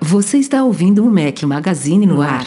[0.00, 2.46] Você está ouvindo o Mac Magazine no ar.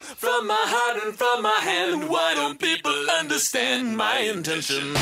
[0.00, 4.94] From my heart and from my hand, why don't people understand my intention?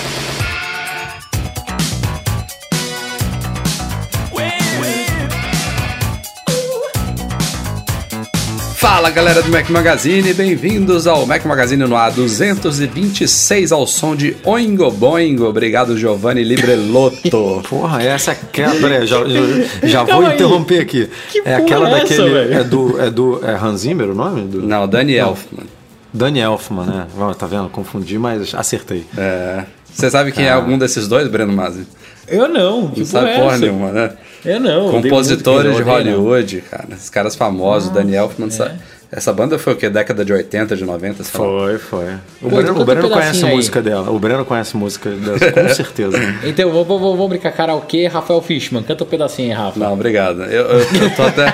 [8.80, 14.34] Fala galera do Mac Magazine, bem-vindos ao Mac Magazine no ar 226 ao som de
[14.42, 15.44] Oingo Boingo.
[15.44, 17.60] Obrigado, Giovanni Librelotto.
[17.68, 18.74] Porra, essa é aquela.
[18.80, 20.34] Peraí, já, já, já vou aí.
[20.34, 21.10] interromper aqui.
[21.30, 22.30] Que é aquela é essa, daquele.
[22.30, 22.54] velho?
[22.54, 23.00] é do.
[23.02, 23.46] É do.
[23.46, 24.48] É Hans Zimmer o nome?
[24.48, 25.66] Do, Não, Elfman.
[26.10, 27.06] Danny Elfman, né?
[27.38, 27.68] Tá vendo?
[27.68, 29.04] Confundi, mas acertei.
[29.14, 29.62] É.
[29.92, 31.86] Você sabe quem é algum desses dois, Breno Mazzi?
[32.30, 32.82] Eu não.
[32.82, 34.12] Não Que sabe porra é nenhuma, né?
[34.44, 34.90] Eu não.
[34.90, 36.86] Compositores de Hollywood, cara.
[36.92, 38.48] Esses caras famosos, Danny Elfman.
[38.48, 38.78] Essa,
[39.12, 39.88] essa banda foi o quê?
[39.90, 41.24] Década de 80, de 90?
[41.24, 41.46] sei lá.
[41.46, 42.04] Foi, foi.
[42.40, 43.54] O Pô, Breno, o Breno um conhece a aí.
[43.56, 44.10] música dela.
[44.10, 46.16] O Breno conhece a música dela, com certeza.
[46.18, 46.48] não.
[46.48, 48.82] Então, vamos, vamos, vamos brincar karaokê, Rafael Fishman.
[48.82, 49.78] Canta um pedacinho aí, Rafa.
[49.80, 50.42] Não, obrigado.
[50.44, 51.52] Eu, eu- eu tô, até,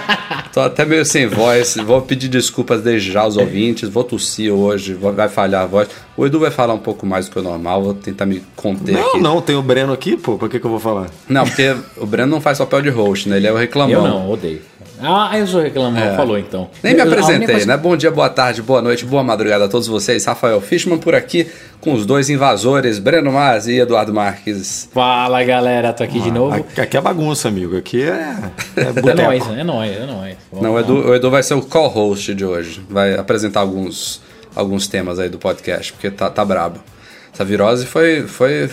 [0.53, 1.77] tô até meio sem voz.
[1.85, 3.89] Vou pedir desculpas desde já aos ouvintes.
[3.89, 5.89] Vou tossir hoje, vou- vai falhar a voz.
[6.17, 7.83] O Edu vai falar um pouco mais do que o normal.
[7.83, 9.21] Vou tentar me conter Não, aqui.
[9.21, 10.37] não, tem o Breno aqui, pô.
[10.37, 11.07] Por que, que eu vou falar?
[11.29, 13.37] Não, porque o Breno não faz papel de host, né?
[13.39, 13.95] Ele é o reclamão.
[13.95, 14.61] Eu não, odeio.
[15.01, 16.17] Ah, eu sou reclamão.
[16.17, 16.69] Falou então.
[16.83, 17.77] Nem me apresentei, coisa- né?
[17.77, 20.25] Bom dia, boa tarde, boa noite, boa madrugada a todos vocês.
[20.25, 21.47] Rafael Fishman por aqui
[21.81, 24.89] com os dois invasores, Breno Mas e Eduardo Marques.
[24.93, 25.93] Fala, galera.
[25.93, 26.65] Tô aqui de novo.
[26.77, 27.77] Aqui, é bagunça, amigo.
[27.77, 28.37] Aqui é.
[28.77, 29.23] É É boteco.
[29.23, 30.37] nóis, é nóis, é nóis.
[30.51, 30.81] Vamos Não, o.
[30.81, 32.81] Edu, o Edu vai ser o co-host de hoje.
[32.89, 34.23] Vai apresentar alguns,
[34.55, 36.81] alguns temas aí do podcast, porque tá, tá brabo.
[37.35, 38.71] Essa virose foi, foi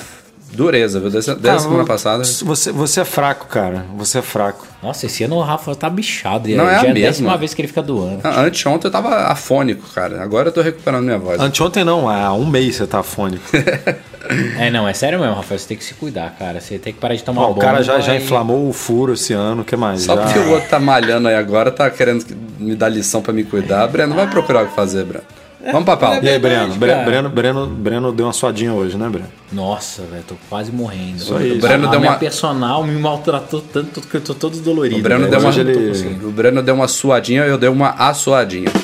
[0.56, 1.10] dureza, viu?
[1.10, 2.24] Desde, desde a Ah, semana passada.
[2.24, 3.86] Você, você é fraco, cara.
[3.98, 4.68] Você é fraco.
[4.82, 6.48] Nossa, esse ano o Rafa tá bichado.
[6.50, 7.08] Não, é a Já é a mesma.
[7.10, 8.20] décima vez que ele fica doando.
[8.24, 10.22] Ah, Anteontem eu tava afônico, cara.
[10.22, 11.40] Agora eu tô recuperando minha voz.
[11.40, 13.44] Anteontem não, há um mês você tá afônico.
[14.58, 15.60] É, não, é sério mesmo, Rafael.
[15.60, 16.62] Você tem que se cuidar, cara.
[16.62, 19.14] Você tem que parar de tomar Ó, o cara já, já e- inflamou o furo
[19.14, 20.04] esse ano, o que mais?
[20.04, 23.22] Só Já- porque o outro tá malhando aí agora, tá querendo que- me dar lição
[23.22, 23.86] pra me cuidar.
[23.88, 25.26] Breno, vai procurar o que fazer, Breno.
[25.72, 26.26] Vamos pra pauta.
[26.26, 26.76] E aí, Breno?
[26.76, 29.28] Breno, Breno, Breno deu uma suadinha hoje, né, Breno?
[29.52, 31.18] Nossa, velho, tô quase morrendo.
[31.18, 31.54] Isso aí.
[31.54, 34.98] O Breno a deu uma- personal me maltratou tanto que eu tô todo dolorido.
[35.00, 38.70] O Breno, deu uma, ele- o Breno deu uma suadinha eu dei uma assuadinha.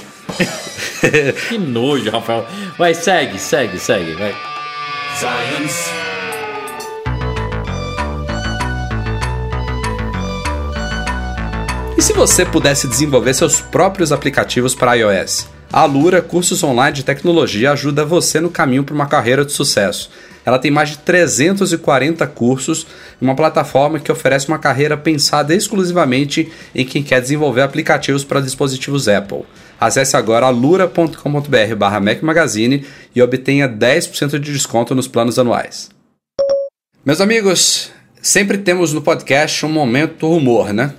[1.49, 2.45] Que nojo, Rafael.
[2.77, 4.35] Vai, segue, segue, segue, vai.
[5.15, 5.89] Science.
[11.97, 15.47] E se você pudesse desenvolver seus próprios aplicativos para iOS?
[15.71, 20.09] A Alura Cursos Online de Tecnologia ajuda você no caminho para uma carreira de sucesso.
[20.43, 22.87] Ela tem mais de 340 cursos
[23.21, 28.39] e uma plataforma que oferece uma carreira pensada exclusivamente em quem quer desenvolver aplicativos para
[28.39, 29.43] dispositivos Apple.
[29.79, 32.83] Acesse agora alura.com.br barra Mac Magazine
[33.15, 35.91] e obtenha 10% de desconto nos planos anuais.
[37.05, 40.95] Meus amigos, sempre temos no podcast um momento rumor, né?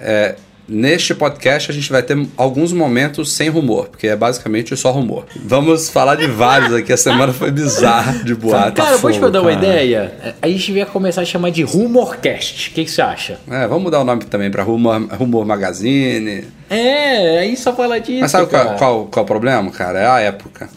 [0.00, 0.36] É,
[0.68, 5.26] neste podcast a gente vai ter alguns momentos sem rumor, porque é basicamente só rumor.
[5.36, 8.82] Vamos falar de vários aqui, a semana foi bizarra de boato.
[8.82, 10.36] Cara, pode fogo, dar uma ideia?
[10.40, 12.70] A gente devia começar a chamar de Rumorcast.
[12.70, 13.38] O que, que você acha?
[13.48, 16.44] É, vamos mudar o nome também para rumor, rumor Magazine.
[16.68, 18.20] É, aí só fala disso.
[18.20, 20.00] Mas sabe qual, qual, qual é o problema, cara?
[20.00, 20.68] É a época.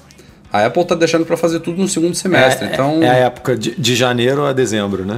[0.51, 3.03] A Apple tá deixando para fazer tudo no segundo semestre, é, então...
[3.03, 5.15] é a época de, de janeiro a dezembro, né?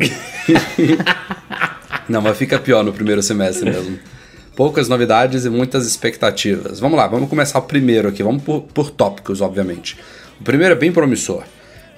[2.10, 3.98] Não, mas fica pior no primeiro semestre mesmo.
[4.56, 6.80] Poucas novidades e muitas expectativas.
[6.80, 8.22] Vamos lá, vamos começar o primeiro aqui.
[8.22, 9.98] Vamos por, por tópicos, obviamente.
[10.40, 11.44] O primeiro é bem promissor.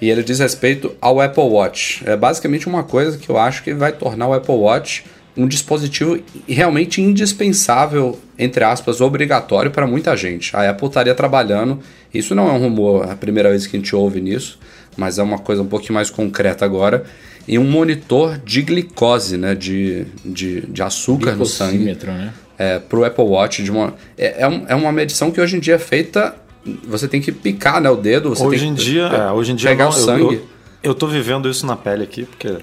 [0.00, 2.02] E ele diz respeito ao Apple Watch.
[2.06, 5.04] É basicamente uma coisa que eu acho que vai tornar o Apple Watch
[5.36, 10.54] um dispositivo realmente indispensável, entre aspas, obrigatório para muita gente.
[10.56, 11.80] A Apple estaria trabalhando,
[12.12, 14.58] isso não é um rumor, é a primeira vez que a gente ouve nisso,
[14.96, 17.04] mas é uma coisa um pouquinho mais concreta agora,
[17.48, 22.32] em um monitor de glicose, né, de, de, de açúcar no sangue, né?
[22.58, 23.62] É, para o Apple Watch.
[23.62, 26.34] De uma, é, é, um- é uma medição que hoje em dia é feita,
[26.86, 29.84] você tem que picar né, o dedo, hoje em dia, é, hoje em dia pegar
[29.84, 30.42] não, o sangue.
[30.82, 32.58] Eu, tô vivendo isso na pele aqui, porque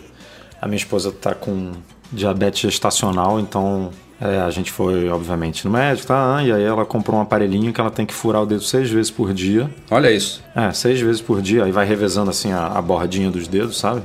[0.61, 1.71] a minha esposa tá com
[2.11, 3.89] diabetes gestacional, então
[4.19, 6.39] é, a gente foi, obviamente, no médico, tá?
[6.43, 9.09] E aí ela comprou um aparelhinho que ela tem que furar o dedo seis vezes
[9.09, 9.69] por dia.
[9.89, 10.43] Olha isso.
[10.55, 14.01] É, seis vezes por dia, aí vai revezando assim a, a bordinha dos dedos, sabe?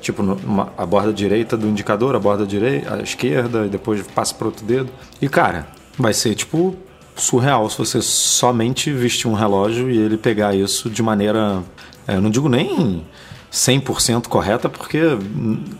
[0.00, 4.34] Tipo, uma- a borda direita do indicador, a borda direita, a esquerda, e depois passa
[4.34, 4.88] pro outro dedo.
[5.20, 5.66] E cara,
[5.98, 6.76] vai ser tipo
[7.16, 11.62] surreal se você somente vestir um relógio e ele pegar isso de maneira.
[12.06, 13.04] é, eu não digo nem
[13.50, 15.00] 100% correta, porque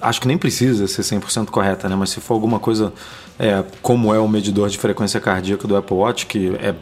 [0.00, 1.94] acho que nem precisa ser 100% correta, né?
[1.96, 2.92] Mas se for alguma coisa
[3.38, 6.74] é, como é o medidor de frequência cardíaca do Apple Watch, que é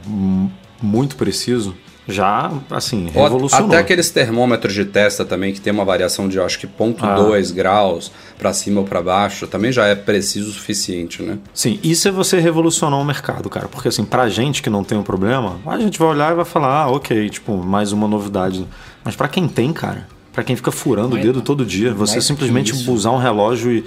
[0.80, 1.74] muito preciso,
[2.08, 3.68] já, assim, Ou revolucionou.
[3.68, 8.12] Até aqueles termômetros de testa também, que tem uma variação de, acho que, 0.2 graus
[8.38, 11.38] para cima ou para baixo, também já é preciso o suficiente, né?
[11.52, 13.66] Sim, isso é você revolucionar o mercado, cara.
[13.68, 16.44] Porque assim, pra gente que não tem um problema, a gente vai olhar e vai
[16.44, 18.66] falar, ah, ok, tipo, mais uma novidade.
[19.04, 22.72] Mas pra quem tem, cara, pra quem fica furando o dedo todo dia, você simplesmente
[22.88, 23.84] usar um relógio e,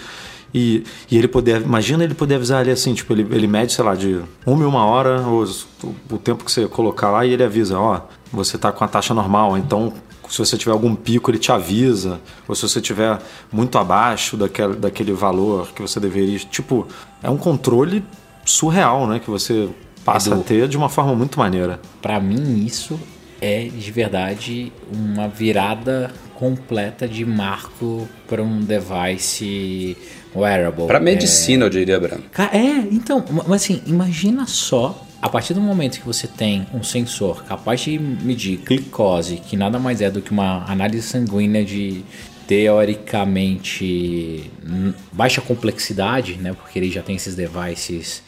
[0.53, 1.61] e, e ele poder.
[1.61, 4.67] Imagina ele poder avisar ali assim, tipo, ele, ele mede, sei lá, de uma em
[4.67, 5.67] uma hora os-
[6.11, 8.01] o, tempo que você colocar lá e ele avisa, ó,
[8.31, 9.93] você tá com a taxa normal, então.
[10.29, 12.21] Se você tiver algum pico, ele te avisa.
[12.47, 13.17] Ou se você tiver
[13.51, 16.37] muito abaixo daquele, daquele valor que você deveria.
[16.37, 16.85] Tipo,
[17.23, 18.03] é um controle
[18.45, 19.17] surreal, né?
[19.17, 19.67] Que você
[20.05, 20.39] passa Edu.
[20.41, 21.79] a ter de uma forma muito maneira.
[21.99, 22.99] Pra mim, isso
[23.41, 29.97] é de verdade uma virada completa de marco para um device
[30.35, 30.87] wearable.
[30.87, 32.23] Para É, medicina, eu diria, Breno.
[32.51, 32.59] É,
[32.91, 37.43] então, ma- mas assim, imagina só, a partir do momento que você tem um sensor
[37.43, 42.03] capaz de medir glicose, que nada mais é do que uma análise sanguínea de
[42.47, 46.53] teoricamente hum, baixa complexidade, né?
[46.53, 48.23] Porque ele já tem esses devices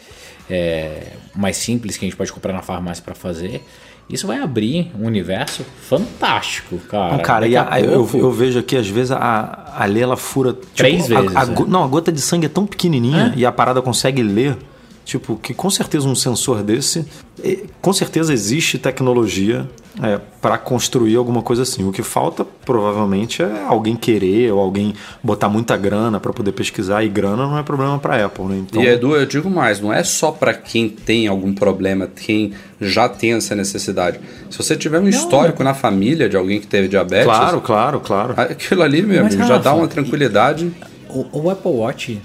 [0.50, 3.62] é, mais simples que a gente pode comprar na farmácia para fazer.
[4.10, 7.14] Isso vai abrir um universo fantástico, cara.
[7.18, 9.86] Não, cara, Daqui e a a- eu, pouco- eu vejo aqui, às vezes, a, a
[9.86, 10.52] Lê, ela fura...
[10.54, 11.46] tipo, Três a- vezes, a é.
[11.46, 14.58] go- Não, a gota de sangue é tão pequenininha e a parada consegue ler.
[15.06, 17.06] Tipo, que com certeza um sensor desse...
[17.82, 19.68] Com certeza existe tecnologia
[20.02, 21.84] é, para construir alguma coisa assim.
[21.84, 27.04] O que falta, provavelmente, é alguém querer ou alguém botar muita grana para poder pesquisar.
[27.04, 28.58] E grana não é problema para Apple, né?
[28.60, 32.54] Então, E Edu, eu digo mais, não é só para quem tem algum problema, quem
[32.80, 34.20] já tem essa necessidade.
[34.50, 38.34] Se você tiver um histórico na família de alguém que teve diabetes, claro, claro, claro.
[38.38, 40.72] aquilo ali, meu Mas, amigo, já dá uma tranquilidade.
[41.10, 42.22] O, o Apple Watch,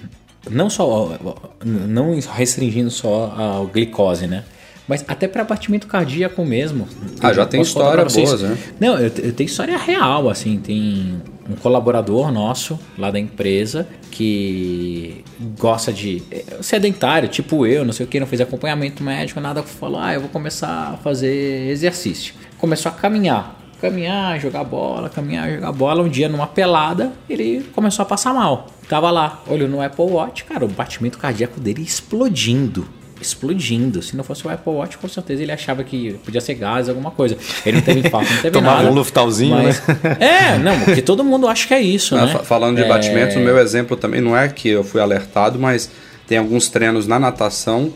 [0.48, 1.18] não só
[1.64, 4.44] não restringindo só a glicose, né?
[4.88, 6.88] Mas até para batimento cardíaco mesmo.
[7.20, 8.56] Ah, já tem história boas, né?
[8.78, 15.24] Não, eu, eu tenho história real, assim, tem um colaborador nosso lá da empresa que
[15.58, 19.62] gosta de é, sedentário, tipo eu, não sei o que, não fez acompanhamento médico, nada,
[19.62, 22.34] falou, ah, eu vou começar a fazer exercício.
[22.58, 26.02] Começou a caminhar, caminhar, jogar bola, caminhar, jogar bola.
[26.02, 28.66] Um dia numa pelada, ele começou a passar mal.
[28.88, 32.88] Tava lá, olhou no Apple Watch, cara, o batimento cardíaco dele explodindo.
[33.20, 34.02] Explodindo.
[34.02, 37.10] Se não fosse o Apple Watch, com certeza ele achava que podia ser gás, alguma
[37.10, 37.36] coisa.
[37.64, 38.90] Ele não teve infarto, não teve Tomava nada.
[38.90, 39.82] um Luftalzinho, mas...
[40.20, 42.32] É, não, porque todo mundo acha que é isso, Ah, né?
[42.32, 45.58] fa- Falando de É, batimento, o meu exemplo também não é que eu fui alertado,
[45.58, 45.90] mas
[46.26, 47.92] tem alguns treinos na natação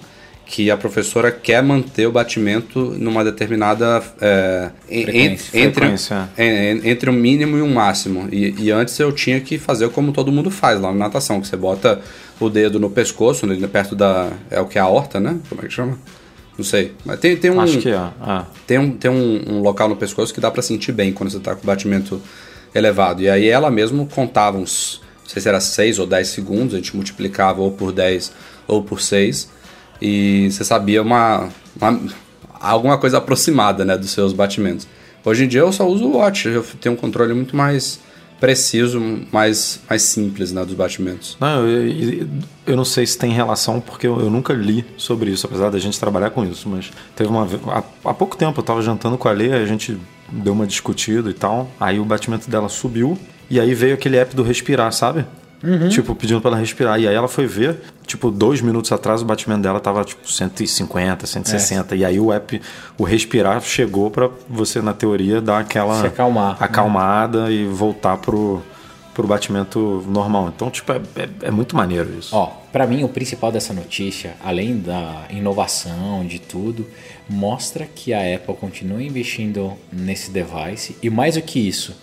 [0.53, 5.57] que a professora quer manter o batimento numa determinada é, Frequência.
[5.57, 6.29] en- entre, Frequência.
[6.37, 6.43] en-
[6.85, 8.29] en- entre um mínimo e um máximo.
[8.33, 11.47] E, e antes eu tinha que fazer como todo mundo faz lá na natação, que
[11.47, 12.01] você bota
[12.41, 14.31] o dedo no pescoço, ali perto da.
[14.51, 15.37] É o que é a horta, né?
[15.49, 15.97] Como é que chama?
[16.59, 16.95] Não sei.
[17.05, 17.61] Mas tem, tem um.
[17.61, 17.95] Acho que é.
[17.95, 18.43] é.
[18.67, 21.39] Tem, um, tem um, um local no pescoço que dá pra sentir bem quando você
[21.39, 22.21] tá com o batimento
[22.75, 23.23] elevado.
[23.23, 26.79] E aí ela mesmo contava uns, não sei se era 6 ou 10 segundos, a
[26.79, 28.33] gente multiplicava ou por 10
[28.67, 29.49] ou por 6.
[30.01, 31.49] E você sabia uma,
[31.81, 32.01] uma-
[32.61, 34.87] alguma coisa aproximada né, dos seus batimentos.
[35.25, 38.01] Hoje em dia eu só uso o watch, eu tenho um controle muito mais
[38.41, 38.99] preciso,
[39.31, 41.37] mais, mais simples né, dos batimentos.
[41.39, 42.27] Não, eu,
[42.67, 45.79] eu- não sei se tem relação, porque eu, eu nunca li sobre isso, apesar da
[45.79, 46.67] gente trabalhar com isso.
[46.69, 47.47] Mas teve uma.
[47.69, 49.99] Há, há pouco tempo eu tava jantando com a Lê, a gente
[50.33, 51.71] deu uma discutida e tal.
[51.79, 53.19] Aí o batimento dela subiu.
[53.51, 55.27] E aí veio aquele app do respirar, sabe?
[55.91, 56.99] Tipo, pedindo pra ela respirar.
[56.99, 61.27] E aí ela foi ver, tipo, dois minutos atrás o batimento dela tava, tipo, 150,
[61.27, 61.97] 160.
[61.97, 62.61] E aí o app,
[62.97, 66.57] o respirar, chegou pra você, na teoria, dar aquela Se acalmar.
[66.63, 68.63] acalmada e voltar pro,
[69.13, 70.51] pro batimento normal.
[70.55, 72.35] Então, tipo, é, é, é muito maneiro isso.
[72.35, 76.87] Ó, pra mim o principal dessa notícia, além da inovação, de tudo,
[77.29, 81.95] mostra que a Apple continua investindo nesse device e mais do que isso,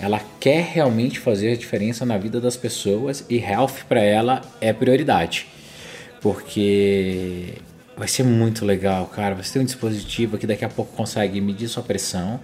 [0.00, 4.72] ela quer realmente fazer a diferença na vida das pessoas e health pra ela é
[4.72, 5.46] prioridade.
[6.20, 7.54] Porque
[7.96, 9.34] vai ser muito legal, cara.
[9.34, 12.40] Você tem um dispositivo que daqui a pouco consegue medir sua pressão,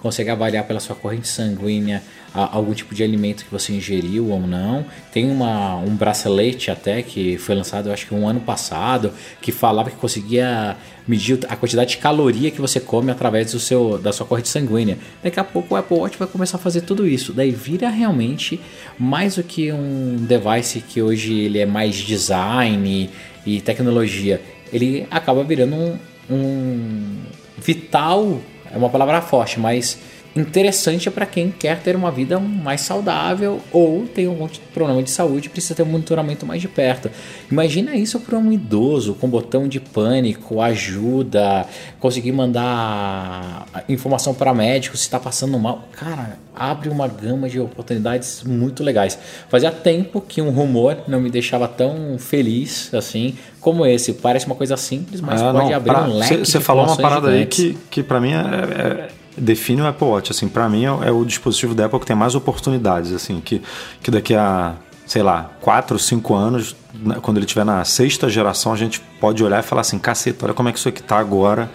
[0.00, 2.02] consegue avaliar pela sua corrente sanguínea
[2.34, 4.84] a- algum tipo de alimento que você ingeriu ou não.
[5.12, 9.90] Tem uma, um bracelete até que foi lançado, acho que um ano passado, que falava
[9.90, 10.76] que conseguia
[11.06, 14.96] medir a quantidade de caloria que você come através do seu, da sua corrente sanguínea.
[15.22, 17.32] Daqui a pouco o Apple Watch vai começar a fazer tudo isso.
[17.32, 18.60] Daí vira realmente
[18.98, 23.10] mais do que um device que hoje ele é mais design
[23.44, 24.40] e, e tecnologia.
[24.72, 25.98] Ele acaba virando um,
[26.30, 27.16] um
[27.58, 28.40] vital,
[28.72, 29.98] é uma palavra forte, mas
[30.34, 35.48] interessante para quem quer ter uma vida mais saudável ou tem algum problema de saúde
[35.48, 37.10] e precisa ter um monitoramento mais de perto.
[37.50, 41.66] Imagina isso para um idoso com botão de pânico, ajuda,
[41.98, 45.88] conseguir mandar informação para médico se está passando mal.
[45.92, 49.18] Cara, abre uma gama de oportunidades muito legais.
[49.48, 54.12] Fazia tempo que um rumor não me deixava tão feliz assim como esse.
[54.14, 56.36] Parece uma coisa simples, mas É, pode não, abrir pra- um leque.
[56.38, 60.30] Você falou uma parada aí que, que para mim é, é- define o Apple Watch.
[60.32, 63.12] Assim, para mim é, o- é o dispositivo da Apple que tem mais oportunidades.
[63.12, 63.60] Assim, que,
[64.02, 64.74] que daqui a,
[65.06, 69.42] sei lá, 4, 5 anos, na- quando ele estiver na sexta geração, a gente pode
[69.44, 71.70] olhar e falar assim: caceta, olha como é que isso aqui tá agora,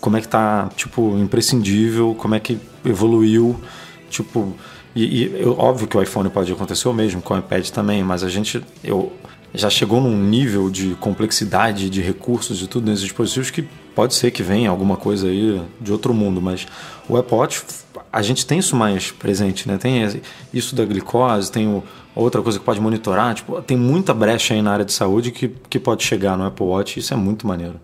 [0.00, 3.60] como é que tá, tipo, imprescindível, como é que evoluiu.
[4.10, 4.54] Tipo,
[4.94, 8.22] e, e óbvio que o iPhone pode acontecer o mesmo, com o iPad também, mas
[8.22, 8.62] a gente.
[8.82, 9.12] Eu,
[9.56, 14.30] já chegou num nível de complexidade, de recursos e tudo nesses dispositivos que pode ser
[14.30, 16.66] que venha alguma coisa aí de outro mundo, mas
[17.08, 17.62] o Apple Watch,
[18.12, 19.76] a gente tem isso mais presente, né?
[19.78, 20.08] Tem
[20.52, 21.82] isso da glicose, tem o-
[22.14, 25.48] outra coisa que pode monitorar, tipo, tem muita brecha aí na área de saúde que,
[25.68, 27.80] que pode chegar no Apple Watch, isso é muito maneiro.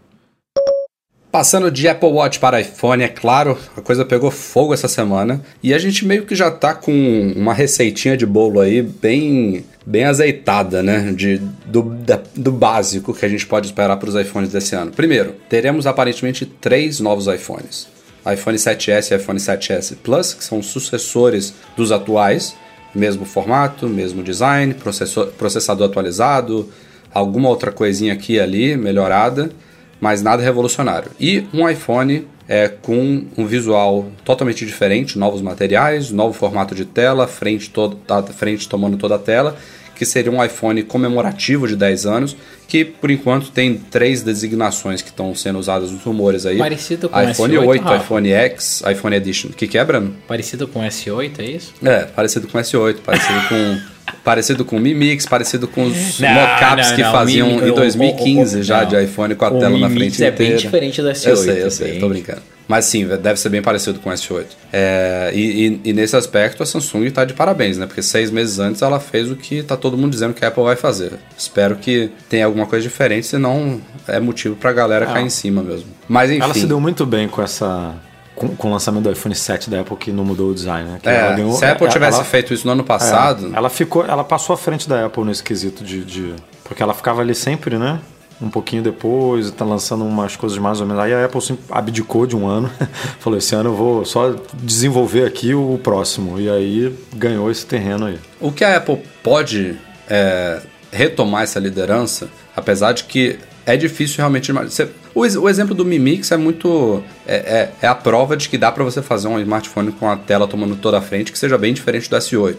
[1.31, 5.73] Passando de Apple Watch para iPhone, é claro, a coisa pegou fogo essa semana e
[5.73, 10.83] a gente meio que já tá com uma receitinha de bolo aí bem bem azeitada,
[10.83, 11.13] né?
[11.15, 14.91] De, do, da- do básico que a gente pode esperar para os iPhones desse ano.
[14.91, 17.87] Primeiro, teremos aparentemente três novos iPhones:
[18.31, 22.57] iPhone 7S e iPhone 7S Plus, que são sucessores dos atuais,
[22.93, 26.69] mesmo formato, mesmo design, processor, processador atualizado,
[27.15, 29.51] alguma outra coisinha aqui e ali melhorada
[30.01, 31.11] mas nada revolucionário.
[31.21, 37.29] E um iPhone é, com um visual totalmente diferente, novos materiais, novo formato de tela,
[37.29, 37.99] frente, todo,
[38.33, 39.57] frente tomando toda a tela,
[39.95, 42.37] que seria um iPhone comemorativo de 10 anos,
[42.71, 46.57] que por enquanto tem três designações que estão sendo usadas nos rumores aí.
[46.57, 48.05] Parecido com o iPhone S8, 8, Rafa.
[48.05, 49.49] iPhone X, iPhone Edition.
[49.49, 49.85] O que, que é?
[50.27, 51.75] Parecido com o S8, é isso?
[51.85, 53.91] É, parecido com o S8, parecido com.
[54.25, 57.69] Parecido com o Mi Mix, parecido com os Não, mockups não, que não, faziam Mi-
[57.69, 58.89] em o- 2015 o- o- já não.
[58.89, 60.57] de iPhone com a O tela Mi na Mix frente é bem inteira.
[60.63, 62.43] diferente do S8, Eu sei, eu sei, tô brincando.
[62.67, 64.47] Mas sim, deve ser bem parecido com o S8.
[64.73, 67.87] É, e, e- e nesse aspecto a Samsung tá de parabéns, né?
[67.87, 70.65] Porque seis meses antes ela fez o que tá todo mundo dizendo que a Apple
[70.65, 71.13] vai fazer.
[71.39, 75.87] Espero que tenha alguma coisa diferente, senão é motivo pra galera cair em cima mesmo.
[76.09, 76.43] Mas enfim.
[76.43, 77.95] Ela se deu muito bem com essa.
[78.35, 80.99] Com, com o lançamento do iPhone 7 da Apple que não mudou o design, né?
[81.05, 83.69] É, ganhou- se a Apple ela- tivesse ela- feito isso no ano passado, É, ela
[83.69, 87.35] ficou, ela passou à frente da Apple nesse quesito de, de- porque ela ficava ali
[87.35, 87.99] sempre, né?
[88.41, 91.03] Um pouquinho depois, tá lançando umas coisas mais ou menos.
[91.03, 92.71] Aí a Apple abdicou de um ano,
[93.21, 96.41] falou: esse ano eu vou só desenvolver aqui o próximo.
[96.41, 98.19] E aí ganhou esse terreno aí.
[98.41, 99.77] O que a Apple pode
[100.09, 102.29] é, retomar essa liderança,
[102.61, 104.53] apesar de que é difícil realmente.
[104.53, 107.03] você- O, o exemplo do Mi Mix é muito.
[107.27, 110.17] É, é- é a prova de que dá para você fazer um smartphone com a
[110.17, 112.59] tela tomando toda a frente que seja bem diferente do S8.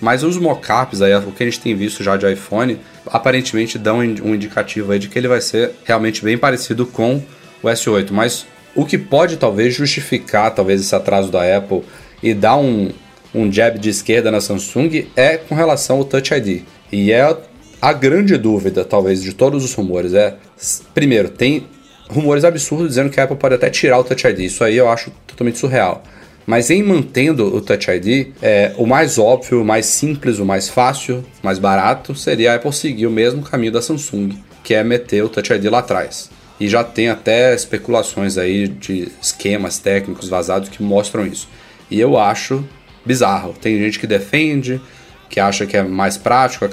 [0.00, 3.98] Mas os mockups aí, o que a gente tem visto já de iPhone, aparentemente dão
[3.98, 7.22] um indicativo aí de que ele vai ser realmente bem parecido com
[7.62, 8.10] o S8.
[8.10, 11.82] Mas o que pode talvez justificar talvez esse atraso da Apple
[12.22, 12.90] e dar um,
[13.34, 16.62] um jab de esquerda na Samsung é com relação ao Touch ID.
[16.90, 17.36] E é
[17.80, 20.14] a grande dúvida, talvez, de todos os rumores.
[20.14, 20.36] É,
[20.94, 21.66] primeiro, tem
[22.08, 24.40] rumores absurdos dizendo que a Apple pode até tirar o Touch ID.
[24.40, 26.02] Isso aí eu acho totalmente surreal.
[26.46, 30.68] Mas em mantendo o Touch ID, é, o mais óbvio, o mais simples, o mais
[30.68, 34.82] fácil, o mais barato seria a Apple seguir o mesmo caminho da Samsung, que é
[34.82, 36.30] meter o Touch ID lá atrás.
[36.58, 41.48] E já tem até especulações aí de esquemas técnicos vazados que mostram isso.
[41.90, 42.64] E eu acho
[43.04, 43.54] bizarro.
[43.58, 44.80] Tem gente que defende,
[45.30, 46.66] que acha que é mais prático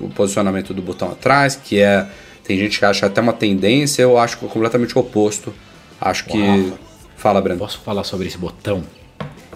[0.00, 2.08] o posicionamento do botão atrás, que é
[2.42, 5.54] tem gente que acha até uma tendência, eu acho completamente o oposto.
[6.00, 6.78] Acho que Uau.
[7.16, 7.60] fala, Breno.
[7.60, 8.82] Posso falar sobre esse botão?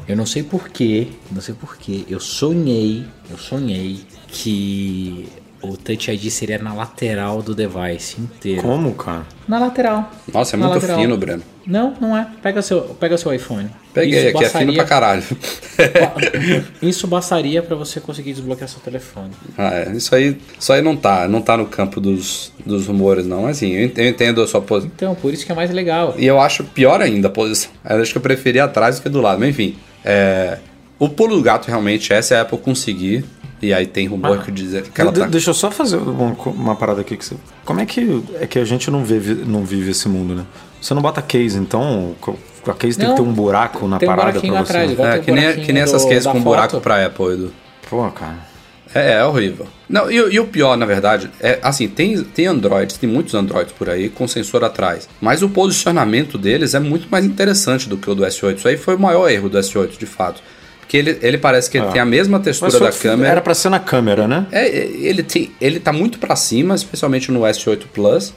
[0.07, 2.05] Eu não sei porquê, não sei porquê.
[2.09, 5.28] Eu sonhei, eu sonhei que
[5.61, 8.62] o Touch ID seria na lateral do device inteiro.
[8.62, 9.26] Como, cara?
[9.49, 10.12] Na lateral.
[10.33, 11.00] Nossa, é Na muito lateral.
[11.00, 11.43] fino, Breno.
[11.66, 12.26] Não, não é.
[12.42, 13.68] Pega seu, pega seu iPhone.
[13.92, 15.23] Peguei, Isso aqui é fino pra caralho.
[16.80, 19.30] Isso bastaria para você conseguir desbloquear seu telefone.
[19.56, 19.92] Ah, é.
[19.96, 23.46] Isso aí, isso aí não tá, não tá no campo dos, dos rumores, não.
[23.46, 24.92] Assim, eu ent- eu entendo a sua posição.
[24.94, 26.14] Então, por isso que é mais legal.
[26.16, 27.70] E eu acho pior ainda a posição.
[27.88, 29.40] Eu acho que eu preferia atrás do que do lado.
[29.40, 30.58] Mas enfim, é,
[30.99, 33.25] o pulo do gato realmente é se a Apple conseguir.
[33.62, 35.26] E aí tem rumor que diz que ela De- tá.
[35.26, 37.37] Deixa eu só fazer uma, uma parada aqui que você.
[37.64, 40.44] Como é que é que a gente não vive, não vive esse mundo, né?
[40.80, 42.14] Você não bota case, então
[42.66, 44.73] a case tem Não, que ter um buraco na tem um parada buraquinho pra você.
[44.73, 46.42] atrás, É, tem que nem, buraquinho que nem essas do- cases com foto.
[46.45, 47.52] buraco pra Apple, Edu.
[47.88, 48.56] Pô, cara.
[48.95, 49.66] É, é horrível.
[49.88, 53.35] Não, e, o- e o pior, na verdade, é assim, tem, tem Androids, tem muitos
[53.35, 55.09] Androids por aí com sensor atrás.
[55.21, 58.56] Mas o posicionamento deles é muito mais interessante do que o do S8.
[58.59, 60.40] Isso aí foi o maior erro do S8, de fato.
[60.80, 61.90] Porque ele, ele parece que ele Ah.
[61.90, 63.28] tem a mesma textura da câmera.
[63.28, 64.47] Era pra ser na câmera, né?
[64.52, 68.33] É, é, ele, tem, ele tá muito pra cima, especialmente no S8 Plus,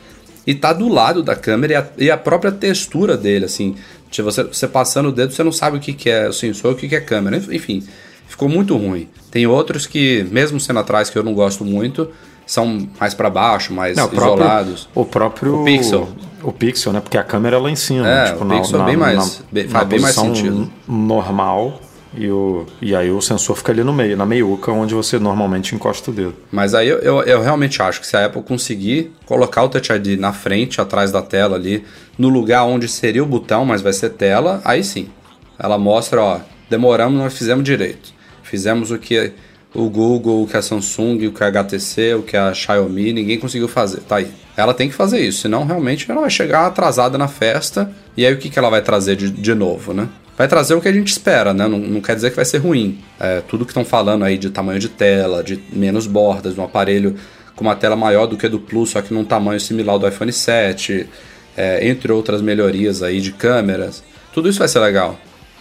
[0.47, 3.75] e tá do lado da câmera e a, e a própria textura dele, assim.
[4.11, 6.73] Se você, você passando o dedo, você não sabe o que, que é o sensor,
[6.73, 7.37] o que, que é câmera.
[7.37, 7.83] Enfim,
[8.27, 9.07] ficou muito ruim.
[9.29, 12.09] Tem outros que, mesmo sendo atrás, que eu não gosto muito,
[12.45, 14.89] são mais pra baixo, mais Não, o próprio- isolados.
[14.95, 15.61] O próprio.
[15.61, 16.09] O Pixel.
[16.41, 16.99] O Pixel, né?
[17.01, 18.07] Porque a câmera é lá em cima.
[18.09, 20.71] É, tipo, o Pixel é bem mais- bem- faz bem mais sentido.
[20.87, 21.79] normal.
[22.15, 25.75] E, o, e aí o sensor fica ali no meio, na meiuca, onde você normalmente
[25.75, 26.35] encosta o dedo.
[26.51, 29.91] Mas aí eu, eu, eu realmente acho que se a Apple conseguir colocar o Touch
[29.91, 31.83] ID na frente, atrás da tela ali,
[32.17, 35.09] no lugar onde seria o botão, mas vai ser tela, aí sim.
[35.57, 36.39] Ela mostra, ó,
[36.69, 38.13] demoramos, mas fizemos direito.
[38.41, 39.33] Fizemos o que
[39.73, 43.37] o Google, o que a Samsung, o que a HTC, o que a Xiaomi, ninguém
[43.37, 44.01] conseguiu fazer.
[44.01, 44.31] Tá aí.
[44.57, 47.91] Ela tem que fazer isso, senão realmente ela vai chegar atrasada na festa.
[48.17, 50.09] E aí o que, que ela vai trazer de, de novo, né?
[50.39, 51.67] Vai trazer o que a gente espera, né?
[51.67, 52.97] Não, não quer dizer que vai ser ruim.
[53.19, 57.13] É, tudo que estão falando aí de tamanho de tela, de menos bordas, um aparelho
[57.57, 60.07] com uma tela maior do que do Plus, só que num tamanho similar ao do
[60.07, 61.09] iPhone 7,
[61.57, 64.01] é, entre outras melhorias aí de câmeras.
[64.33, 65.19] Tudo isso vai ser legal.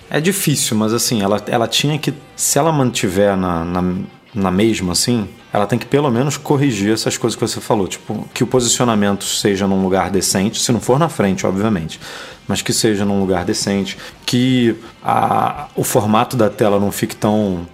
[0.08, 2.14] É difícil, mas assim, ela, ela tinha que.
[2.37, 3.94] Se ela mantiver na, na,
[4.32, 7.88] na mesma, assim, ela tem que pelo menos corrigir essas coisas que você falou.
[7.88, 11.98] Tipo, que o posicionamento seja num lugar decente, se não for na frente, obviamente.
[12.46, 13.96] Mas que seja num lugar decente.
[14.26, 17.66] Que a, o formato da tela não fique tão.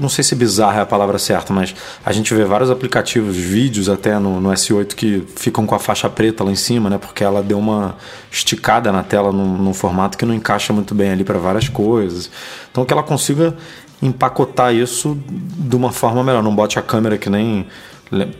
[0.00, 3.88] Não sei se bizarra é a palavra certa, mas a gente vê vários aplicativos, vídeos
[3.88, 6.96] até no, no S8 que ficam com a faixa preta lá em cima, né?
[6.96, 7.96] Porque ela deu uma
[8.30, 12.30] esticada na tela num, num formato que não encaixa muito bem ali para várias coisas.
[12.70, 13.54] Então que ela consiga
[14.02, 16.42] empacotar isso de uma forma melhor.
[16.42, 17.66] Não bote a câmera que nem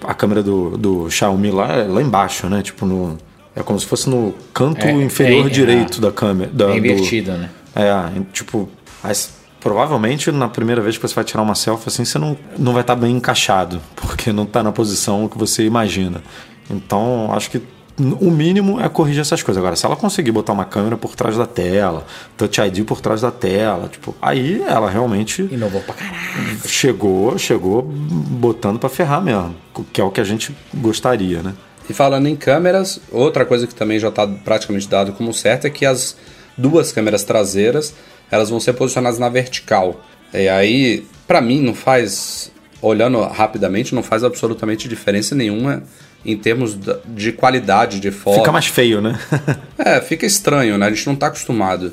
[0.07, 2.63] a câmera do, do Xiaomi lá, lá embaixo, né?
[2.63, 3.17] Tipo no
[3.55, 6.01] é como se fosse no canto É, inferior é, direito é.
[6.01, 6.51] da câmera.
[6.53, 7.51] Da, É do- invertido, né?
[7.75, 8.69] é, tipo,
[9.03, 12.73] as- provavelmente na primeira vez que você vai tirar uma selfie assim, você não, não
[12.73, 16.23] vai estar bem encaixado, porque não está na posição que você imagina.
[16.71, 17.61] Então, acho que
[17.99, 19.59] o mínimo é corrigir essas coisas.
[19.61, 23.21] Agora, se ela conseguir botar uma câmera por trás da tela, Touch ID por trás
[23.21, 26.61] da tela, tipo, aí ela realmente Inovou pra caralho.
[26.67, 29.55] chegou, chegou botando para ferrar mesmo,
[29.93, 31.55] que é o que a gente gostaria, né?
[31.89, 35.71] E falando em câmeras, outra coisa que também já está praticamente dado como certo é
[35.71, 36.17] que as
[36.57, 37.95] duas câmeras traseiras
[38.31, 40.05] elas vão ser posicionadas na vertical.
[40.33, 45.83] E aí, para mim, não faz, olhando rapidamente, não faz absolutamente diferença nenhuma
[46.25, 46.77] em termos
[47.07, 48.39] de qualidade de foto.
[48.39, 49.19] Fica mais feio, né?
[49.79, 50.87] É, fica estranho, né?
[50.87, 51.93] A gente não tá acostumado.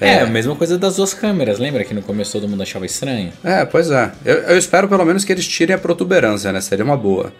[0.00, 1.58] É, a mesma coisa das duas câmeras.
[1.60, 3.32] Lembra que no começo todo mundo achava estranho?
[3.44, 4.10] É, pois é.
[4.24, 6.60] Eu, eu espero pelo menos que eles tirem a protuberância, né?
[6.60, 7.32] Seria uma boa.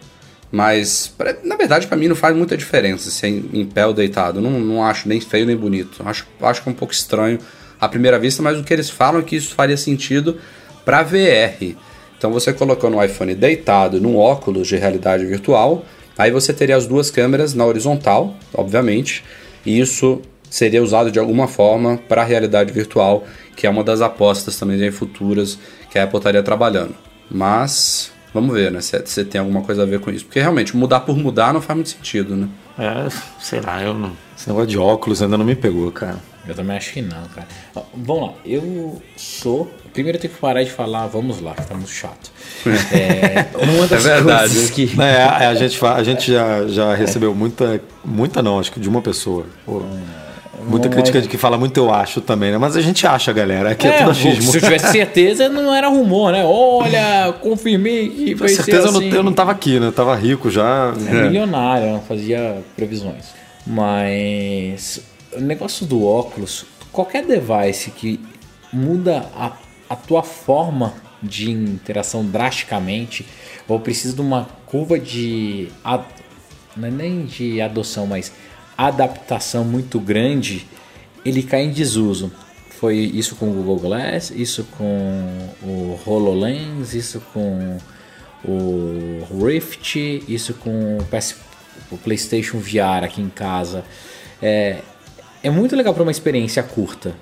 [0.51, 3.85] Mas, pra- na verdade, pra mim não faz muita diferença se é em, em pé
[3.85, 4.39] ou deitado.
[4.39, 6.01] Não, não acho nem feio nem bonito.
[6.05, 7.39] Acho, acho que é um pouco estranho
[7.81, 10.37] à primeira vista, mas o que eles falam é que isso faria sentido
[10.85, 11.75] pra VR.
[12.17, 15.83] Então você colocando o iPhone deitado num óculos de realidade virtual,
[16.17, 19.23] aí você teria as duas câmeras na horizontal, obviamente,
[19.65, 24.01] e isso seria usado de alguma forma para a realidade virtual, que é uma das
[24.01, 25.57] apostas também futuras
[25.89, 26.95] que a Apple estaria trabalhando.
[27.29, 28.81] Mas vamos ver, né?
[28.81, 30.25] Se, se tem alguma coisa a ver com isso.
[30.25, 32.47] Porque realmente mudar por mudar não faz muito sentido, né?
[32.77, 33.07] É,
[33.39, 34.11] sei lá, eu não.
[34.37, 36.19] Esse negócio de óculos ainda não me pegou, cara.
[36.47, 37.47] Eu também acho que não, cara.
[37.75, 39.71] Ó, vamos lá, eu sou.
[39.93, 42.31] Primeiro eu tenho que parar de falar, vamos lá, que tá muito chato.
[42.91, 44.49] É, uma das É verdade.
[44.53, 44.91] coisas que.
[45.01, 47.81] É, a, a gente, a gente já, já recebeu muita.
[48.03, 49.45] Muita não, acho que de uma pessoa.
[49.65, 49.81] Pô,
[50.67, 52.57] muita Mas- crítica de que fala muito eu acho também, né?
[52.57, 53.71] Mas a gente acha, galera.
[53.71, 54.55] Aqui é, É, tudo se achismo.
[54.55, 56.43] eu tivesse certeza, não era rumor, né?
[56.45, 59.09] Olha, confirmei que vai certeza eu, assim.
[59.09, 59.87] não, eu não tava aqui, né?
[59.87, 60.93] Eu tava rico já.
[61.07, 63.25] É milionário, não fazia previsões.
[63.65, 65.01] Mas
[65.37, 68.19] o negócio do óculos, qualquer device que
[68.71, 69.53] muda a,
[69.89, 73.25] a tua forma de interação drasticamente,
[73.67, 75.69] ou precisa de uma curva de.
[75.83, 76.05] ad-
[76.75, 78.31] não é nem de adoção, mas
[78.77, 80.67] adaptação muito grande,
[81.23, 82.31] ele cai em desuso.
[82.79, 85.29] Foi isso com o Google Glass, isso com
[85.61, 87.77] o HoloLens, isso com
[88.43, 89.95] o Rift,
[90.27, 91.35] isso com o, PS,
[91.91, 93.85] o PlayStation VR aqui em casa.
[94.41, 94.81] É,
[95.43, 97.13] é muito legal para uma experiência curta,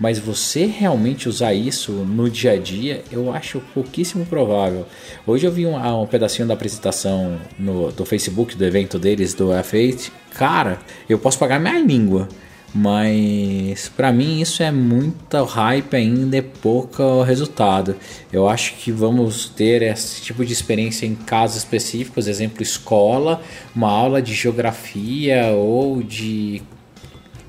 [0.00, 4.84] mas você realmente usar isso no dia a dia, eu acho pouquíssimo provável.
[5.24, 9.48] Hoje eu vi um, um pedacinho da apresentação no, do Facebook, do evento deles, do
[9.48, 10.10] F8.
[10.34, 12.28] Cara, eu posso pagar minha língua,
[12.74, 17.96] Mas pra mim isso é muita hype ainda, é pouco resultado.
[18.32, 23.40] Eu acho que vamos ter esse tipo de experiência em casos específicos, exemplo escola,
[23.74, 26.62] uma aula de geografia ou de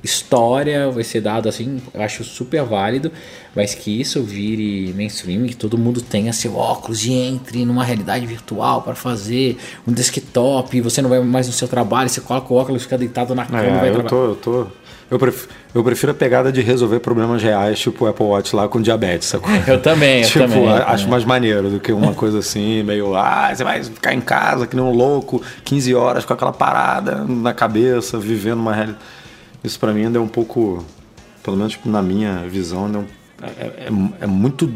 [0.03, 3.11] história vai ser dado assim, eu acho super válido,
[3.55, 8.25] mas que isso vire mainstream, que todo mundo tenha seu óculos e entre numa realidade
[8.25, 9.57] virtual para fazer
[9.87, 13.33] um desktop, você não vai mais no seu trabalho, você coloca o óculos, fica deitado
[13.35, 14.67] na cama e vai É, eu tô, eu tô.
[15.11, 18.67] Eu prefiro, eu prefiro a pegada de resolver problemas reais, tipo o Apple Watch lá
[18.67, 19.49] com diabetes, sacou?
[19.67, 20.69] Eu também, eu tipo, também.
[20.69, 21.07] a- acho também.
[21.09, 24.75] mais maneiro do que uma coisa assim, meio, ah, você vai ficar em casa que
[24.75, 28.99] nem um louco, 15 horas com aquela parada na cabeça, vivendo uma realidade.
[29.63, 30.83] Isso pra mim ainda é um pouco,
[31.43, 33.05] pelo menos na minha visão, ainda é, um-
[33.45, 33.65] é-
[34.21, 34.71] é- é muito.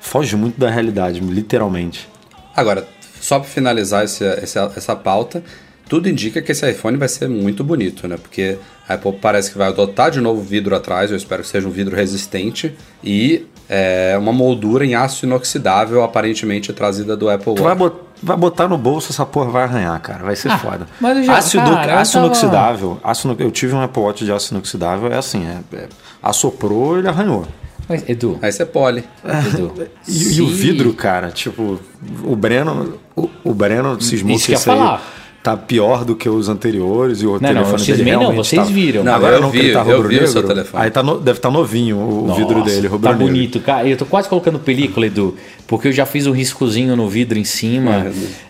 [0.00, 2.06] foge muito da realidade, literalmente.
[2.54, 2.86] Agora,
[3.20, 5.42] só para finalizar esse- essa, essa pauta,
[5.88, 8.16] tudo indica que esse iPhone vai ser muito bonito, né?
[8.18, 11.66] Porque a Apple parece que vai adotar de novo vidro atrás, eu espero que seja
[11.66, 17.62] um vidro resistente, e é, uma moldura em aço inoxidável, aparentemente trazida do Apple Tu
[17.62, 17.78] vai, Watch.
[17.78, 20.24] bot- vai botar no bolso, essa porra vai arranhar, cara.
[20.24, 20.86] Vai ser Ah, foda.
[21.00, 23.00] mas eu já- aço, ino- cara, aço tava- inoxidável.
[23.04, 25.88] Aço, ino- eu tive um Apple Watch de aço inoxidável, é assim, é, é-
[26.22, 27.46] assoprou, ele arranhou.
[27.88, 29.04] Mas, Edu, Aí você pole.
[29.54, 29.72] Edu
[30.08, 31.78] E, e o se- vidro, cara, tipo,
[32.24, 35.02] o Breno, o, o Breno cismou Isso que que ia esse aí falar.
[35.44, 38.32] Tá pior do que os anteriores e o Não, não, telefone eu dele cismei não,
[38.34, 39.04] vocês tá- viram.
[39.04, 40.26] Não, Agora eu não, que vi, ele tá eu vi o rubro-negro.
[40.28, 40.82] seu telefone.
[40.84, 43.26] Aí tá no- deve estar novinho o, o vidro Nossa, dele, Tá rubro-negro.
[43.26, 43.86] bonito, cara.
[43.86, 47.44] Eu tô quase colocando película, Edu, porque eu já fiz um riscozinho no vidro em
[47.44, 48.06] cima.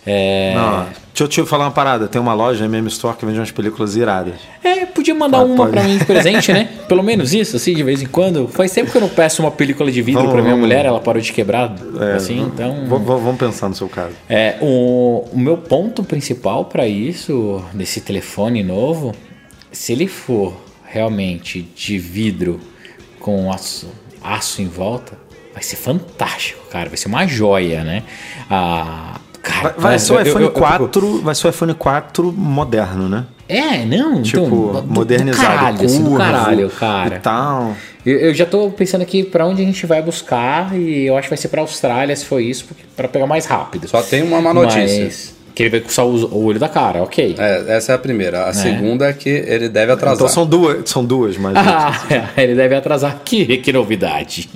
[0.06, 2.08] É, Não, deixa eu te falar uma parada.
[2.08, 4.34] Tem uma loja, MM Store, que vende umas películas iradas.
[4.62, 5.70] é, podia mandar Pode- uma pode.
[5.72, 6.68] pra mim de presente, né?
[6.88, 8.46] Pelo menos isso, assim, de vez em quando.
[8.48, 10.68] Faz tempo que eu não peço uma película de vidro Vamos, pra minha vamos.
[10.68, 12.84] mulher, ela parou de quebrar, É, assim, então...
[12.86, 14.14] Vamos pensar no seu caso.
[14.28, 19.14] É, o, o meu ponto principal para isso, desse telefone novo,
[19.72, 22.60] se ele for realmente de vidro
[23.18, 23.88] com aço,
[24.22, 25.18] aço em volta,
[25.52, 26.88] vai ser fantástico, cara.
[26.88, 28.02] Vai ser uma joia, né?
[28.50, 31.50] Ah, cara, Vai, vai ser o eu- eu- iPhone eu- eu- 4, vai ser o
[31.50, 33.24] iPhone 4 moderno, né?
[33.48, 37.16] É, não, Tipo, então, do- modernizado, do caralho, assim, do curvo caralho, cara.
[37.16, 37.76] E tal.
[38.04, 41.26] Eu, eu já tô pensando aqui pra onde a gente vai buscar e eu acho
[41.26, 43.86] que vai ser pra Austrália, se for isso, porque, pra pegar mais rápido.
[43.86, 45.04] Só tem uma má notícia.
[45.04, 47.36] Mas, que ele vai só o, o olho da cara, ok.
[47.38, 48.44] É, essa é a primeira.
[48.46, 50.16] A segunda é que ele deve atrasar.
[50.16, 51.54] Então são duas, são duas, mas.
[51.56, 51.92] Ah,
[52.36, 53.20] ele deve atrasar.
[53.24, 54.48] Que, que novidade.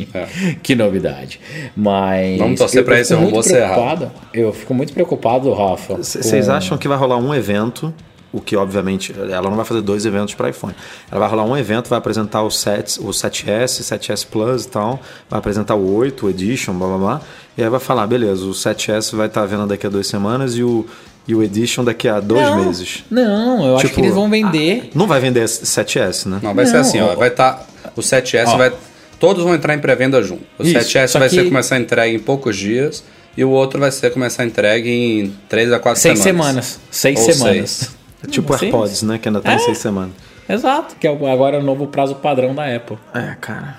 [0.63, 1.41] Que novidade.
[1.77, 2.39] Mas.
[2.39, 3.77] Vamos torcer eu esse fico robô muito ser errado.
[3.77, 4.13] preocupado.
[4.35, 5.97] Eu fico muito preocupado, Rafa.
[5.97, 7.95] Vocês com- acham que vai rolar um evento?
[8.31, 10.75] O que, obviamente, ela não vai fazer dois eventos para iPhone.
[11.11, 15.01] Ela vai rolar um evento, vai apresentar o, 7, o 7S, 7S Plus e tal.
[15.31, 17.21] Vai apresentar o 8, o Edition, blá blá blá.
[17.57, 20.63] E aí vai falar, beleza, o 7S vai estar vendo daqui a duas semanas e
[20.63, 20.85] o,
[21.27, 23.03] e o Edition daqui a dois não, meses.
[23.11, 24.91] Não, eu acho Tipo, que eles vão vender.
[24.95, 26.39] Não vai vender 7S, né?
[26.43, 27.13] Não, vai ser Não, assim, ó.
[27.13, 27.17] ó.
[27.17, 27.67] Vai estar.
[27.97, 28.57] o 7S Ó.
[28.59, 28.73] vai.
[29.19, 30.45] Todos vão entrar em pré-venda junto.
[30.59, 33.03] O Isso, 7S só vai que- ser começar entregue em poucos dias.
[33.37, 36.67] E o outro vai ser começar entregue em 3 a 4 Seis semanas.
[36.67, 36.81] semanas.
[36.91, 37.71] Seis Ou semanas.
[37.71, 37.98] seis.
[38.23, 38.63] É tipo Seis.
[38.73, 39.19] AirPods, né?
[39.19, 39.59] Que ainda tá em É.
[39.59, 40.13] seis semanas.
[40.49, 42.97] Exato, que é o- agora o novo prazo padrão da Apple.
[43.15, 43.77] É, cara.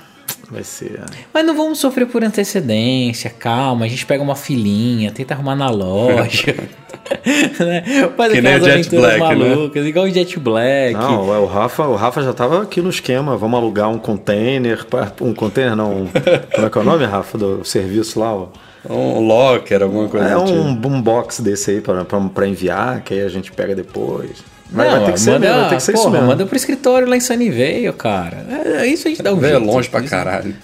[0.52, 1.00] Vai ser.
[1.32, 3.86] Mas não vamos sofrer por antecedência, calma.
[3.86, 6.56] A gente pega uma filinha, tenta arrumar na loja.
[7.60, 8.10] né?
[8.18, 9.26] Faz Que nem o Jet Black, né?
[9.46, 10.94] malucas, igual o Jet Black.
[10.94, 13.38] Não, é, o Rafa, o Rafa já tava aqui no esquema.
[13.38, 14.86] Vamos alugar um container.
[15.22, 16.04] Um container, não.
[16.04, 16.08] um-
[16.56, 18.34] como é que é o nome, Rafa, do serviço lá?
[18.34, 18.48] ó?
[18.88, 20.58] Um locker, alguma coisa É do tipo.
[20.58, 24.32] um boombox desse aí pra, pra, pra enviar, que aí a gente pega depois.
[24.72, 26.28] Mas Não, vai ter que ser, manda, vai ter que ser isso porra, mesmo.
[26.28, 28.46] manda pro escritório lá em Sunnyvale, cara.
[28.78, 29.66] É, isso a gente dá um Veio jeito.
[29.72, 30.10] longe pra Isso.
[30.10, 30.56] caralho.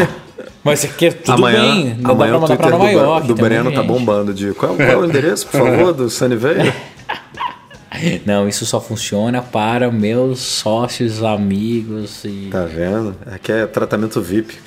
[0.64, 1.94] Mas aqui é tudo amanhã, bem.
[2.00, 3.26] Não amanhã dá o pra mandar pra Nova do, York.
[3.28, 6.72] do também, Breno tá bombando de qual, qual é o endereço, por favor, do Sunnyvale?
[8.24, 12.48] Não, isso só funciona para meus sócios, amigos e...
[12.50, 13.14] Tá vendo?
[13.30, 14.58] Aqui é tratamento VIP.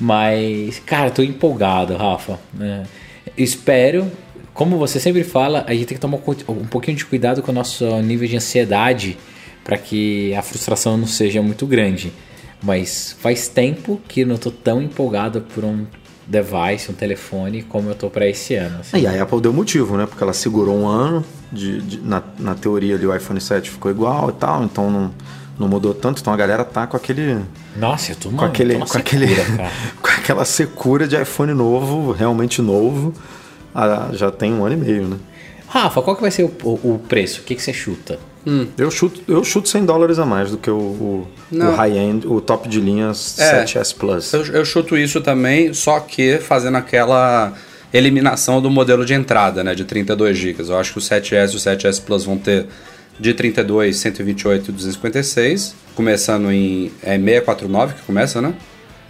[0.00, 2.38] Mas, cara, tô empolgado, Rafa.
[2.54, 2.84] né?
[3.36, 4.10] Espero,
[4.52, 6.18] como você sempre fala, a gente tem que tomar
[6.48, 9.16] um pouquinho de cuidado com o nosso nível de ansiedade
[9.64, 12.12] para que a frustração não seja muito grande.
[12.62, 15.84] Mas faz tempo que não tô tão empolgado por um
[16.26, 18.78] device, um telefone, como eu tô para esse ano.
[18.80, 18.98] assim.
[18.98, 20.06] E a Apple deu motivo, né?
[20.06, 23.90] Porque ela segurou um ano, de, de- na, na teoria ali o iPhone 7 ficou
[23.90, 25.12] igual e tal, então não,
[25.62, 26.20] não mudou tanto.
[26.20, 27.38] Então a galera tá com aquele.
[27.76, 29.26] Nossa, eu tô, Com, aquele, com, aquele
[30.02, 33.14] com aquela secura de iPhone novo, realmente novo,
[34.12, 35.16] já tem um ano e meio, né?
[35.68, 37.40] Rafa, qual que vai ser o, o- o preço?
[37.40, 38.18] O que, que você chuta?
[38.76, 42.40] Eu chuto, eu chuto 100 dólares a mais do que o, o, o high-end, o
[42.40, 43.06] top de linha
[43.38, 43.64] É.
[43.64, 44.32] 7S Plus.
[44.32, 47.52] Eu, eu chuto isso também, só que fazendo aquela
[47.94, 50.64] eliminação do modelo de entrada, né, de 32 GB.
[50.68, 52.66] Eu acho que o 7S e o 7S Plus vão ter
[53.18, 58.54] de 32, 128 e 256, começando em é, 649 que começa, né?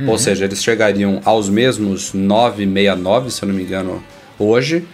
[0.07, 4.03] Ou seja, eles chegariam aos mesmos 969, se eu não me engano,
[4.39, 4.85] hoje.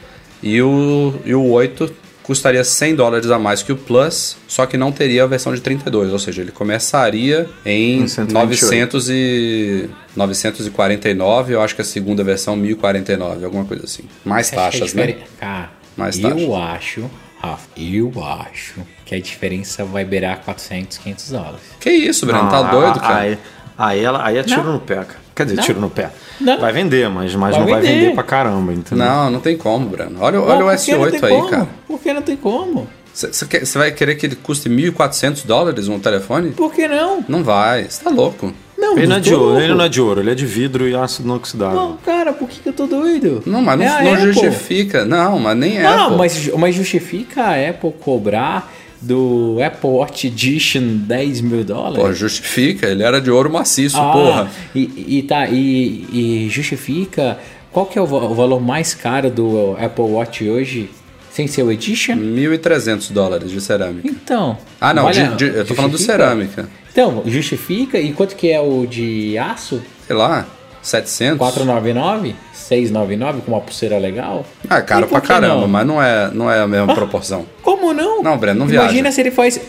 [0.42, 1.90] E o, e o 8
[2.22, 5.62] custaria 100 dólares a mais que o Plus, só que não teria a versão de
[5.62, 8.34] 32, ou seja, ele começaria em Em 128.
[8.34, 14.02] 900 e 949, eu acho que a segunda versão 1049, alguma coisa assim.
[14.24, 15.16] Mais Você acha que a taxas, né?
[15.40, 16.50] Cara, Mais eu taxas.
[16.52, 17.10] acho,
[17.40, 18.12] Rafa, eu
[18.50, 18.74] acho
[19.04, 21.60] que a diferença vai beirar 400, 500 dólares.
[21.80, 23.16] Que isso, Breno, tá Não, doido, cara?
[23.20, 23.38] Aí,
[23.76, 24.72] aí, ela, aí é tiro Não.
[24.74, 25.28] no pé, cara.
[25.36, 25.62] Quer dizer, Não.
[25.62, 26.10] tiro no pé.
[26.40, 26.58] Não.
[26.58, 28.00] Vai vender, mas, mas Vai não vai vender.
[28.00, 29.06] vender pra caramba, entendeu?
[29.06, 30.16] Não, não tem como, Breno.
[30.20, 31.48] Olha, Pô, olha o por que não S8 tem aí, como?
[31.48, 31.68] cara.
[31.86, 32.88] Por que não tem como?
[33.14, 36.50] Você vai querer que ele custe 1.400 dólares um telefone?
[36.52, 37.24] Por que não?
[37.28, 38.52] Não vai, você tá louco.
[38.90, 39.60] Não, Ele não é de ouro, louco.
[39.60, 41.76] ele não é de ouro, ele é de vidro e ácido inoxidável.
[41.76, 43.42] Não, cara, por que, que eu tô doido?
[43.46, 44.32] Não, mas não, É não Apple.
[44.32, 45.04] justifica.
[45.04, 45.82] Não, mas nem é.
[45.82, 51.98] Não, mas, mas justifica a Apple cobrar do Apple Watch Edition 10 mil dólares?
[52.02, 54.50] Pô, justifica, ele era de ouro maciço, Ah, porra.
[54.74, 57.38] E, e tá, e, e justifica
[57.70, 60.90] qual que é o, o valor mais caro do Apple Watch hoje,
[61.30, 62.16] sem ser o Edition?
[62.16, 64.08] 1.300 dólares de cerâmica.
[64.08, 64.58] Então.
[64.80, 66.68] Ah, não, olha, de- de- eu tô falando do cerâmica.
[66.98, 67.96] Então, justifica.
[67.96, 69.80] E quanto que é o de aço?
[70.04, 70.44] Sei lá,
[70.82, 71.38] 700?
[71.38, 72.34] 499?
[72.52, 74.44] 699 com uma pulseira legal?
[74.68, 75.68] Ah, caro E por pra caramba, não?
[75.68, 77.46] mas não é, não é a mesma proporção.
[77.62, 78.20] Como não?
[78.20, 79.12] Não, Breno, não Imagina viaja.
[79.12, 79.60] se ele faz.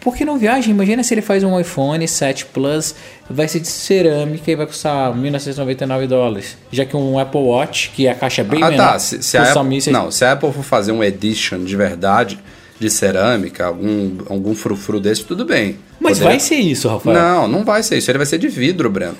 [0.00, 0.70] Por que não viaja?
[0.70, 2.94] Imagina se ele faz um iPhone 7 Plus,
[3.28, 6.56] vai ser de cerâmica e vai custar 1.999 dólares.
[6.72, 8.98] Já que um Apple Watch, que a caixa é bem ah, menor, tá.
[8.98, 9.90] Se, se a Apple, 1.600.
[9.90, 12.38] não, se a Apple for fazer um edition de verdade,
[12.78, 15.76] de cerâmica, algum, algum frufru desse, tudo bem.
[16.00, 17.16] Mas Poderia- vai ser isso, Rafael.
[17.18, 18.10] Não, não vai ser isso.
[18.10, 19.16] Ele vai ser de vidro, Breno.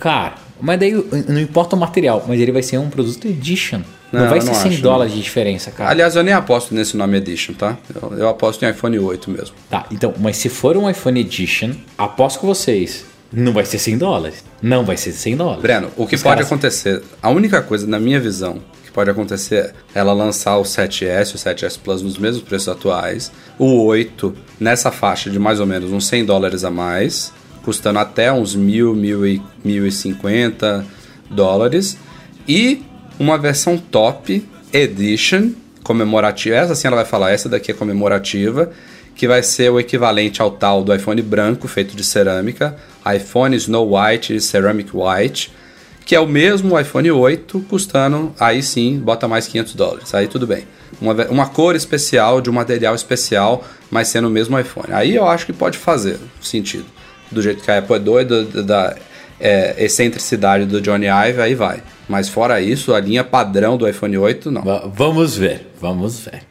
[0.00, 0.92] Cara, mas daí
[1.28, 3.80] não importa o material, mas ele vai ser um produto edition.
[4.12, 5.90] Não, Não, vai ser não 100 acho, dólares de diferença, cara.
[5.90, 7.76] Aliás, eu nem aposto nesse nome edition, tá?
[8.00, 9.56] Eu, eu aposto em iPhone 8 mesmo.
[9.68, 13.98] Tá, então, mas se for um iPhone Edition, aposto com vocês, não vai ser 100
[13.98, 14.44] dólares.
[14.62, 15.60] Não vai ser 100 dólares.
[15.62, 18.60] Breno, o que Os pode caras- acontecer, a única coisa, na minha visão,
[18.94, 24.34] pode acontecer ela lançar o 7S, o 7S Plus nos mesmos preços atuais, o 8
[24.58, 27.32] nessa faixa de mais ou menos uns 100 dólares a mais,
[27.64, 30.84] custando até uns 1.000, 1.000 e 1.050
[31.28, 31.98] dólares,
[32.46, 32.82] e
[33.18, 35.50] uma versão top edition
[35.82, 38.70] comemorativa, essa sim ela vai falar, essa daqui é comemorativa,
[39.14, 42.76] que vai ser o equivalente ao tal do iPhone branco feito de cerâmica,
[43.14, 45.52] iPhone Snow White Ceramic White,
[46.04, 50.46] que é o mesmo iPhone 8, custando, aí sim, bota mais 500 dólares, aí tudo
[50.46, 50.64] bem.
[51.00, 54.88] Uma, uma cor especial, de um material especial, mas sendo o mesmo iPhone.
[54.92, 56.84] Aí eu acho que pode fazer sentido.
[57.32, 58.96] Do jeito que a Apple é doida, da, da
[59.40, 61.82] é, excentricidade do Johnny Ive, aí vai.
[62.08, 64.62] Mas fora isso, a linha padrão do iPhone 8, não.
[64.62, 66.42] Va- Vamos ver, vamos ver.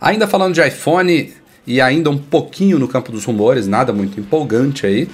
[0.00, 1.32] Ainda falando de iPhone
[1.66, 5.08] e ainda um pouquinho no campo dos rumores, nada muito empolgante aí,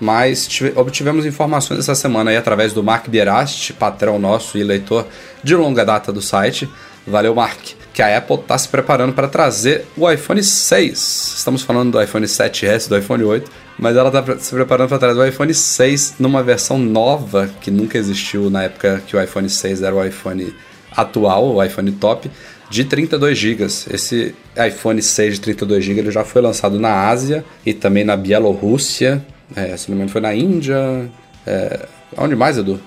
[0.00, 5.06] mas tive- obtivemos informações essa semana aí através do Mark Bierast, patrão nosso e leitor
[5.44, 6.68] de longa data do site.
[7.06, 7.58] Valeu, Mark.
[7.92, 11.34] Que a Apple está se preparando para trazer o iPhone 6.
[11.38, 15.18] Estamos falando do iPhone 7S, do iPhone 8, mas ela está se preparando para trazer
[15.20, 19.82] o iPhone 6 numa versão nova que nunca existiu na época que o iPhone 6
[19.82, 20.54] era o iPhone
[20.96, 22.30] atual, o iPhone top,
[22.70, 23.64] de 32 GB.
[23.64, 24.34] Esse
[24.68, 29.24] iPhone 6 de 32 GB já foi lançado na Ásia e também na Bielorrússia,
[29.56, 31.08] é, se não me engano foi na Índia,
[31.46, 31.86] é,
[32.16, 32.80] onde mais, Edu?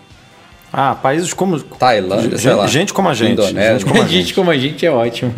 [0.71, 1.60] Ah, países como.
[1.62, 2.65] Tailândia, Gente- sei lá.
[2.67, 3.73] gente como a gente, Indonésia.
[3.80, 5.34] gente como a gente como a gente é ótimo.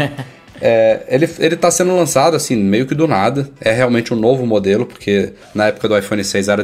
[0.62, 3.50] É, ele, ele tá sendo lançado assim, meio que do nada.
[3.60, 6.64] É realmente um novo modelo, porque na época do iPhone 6 era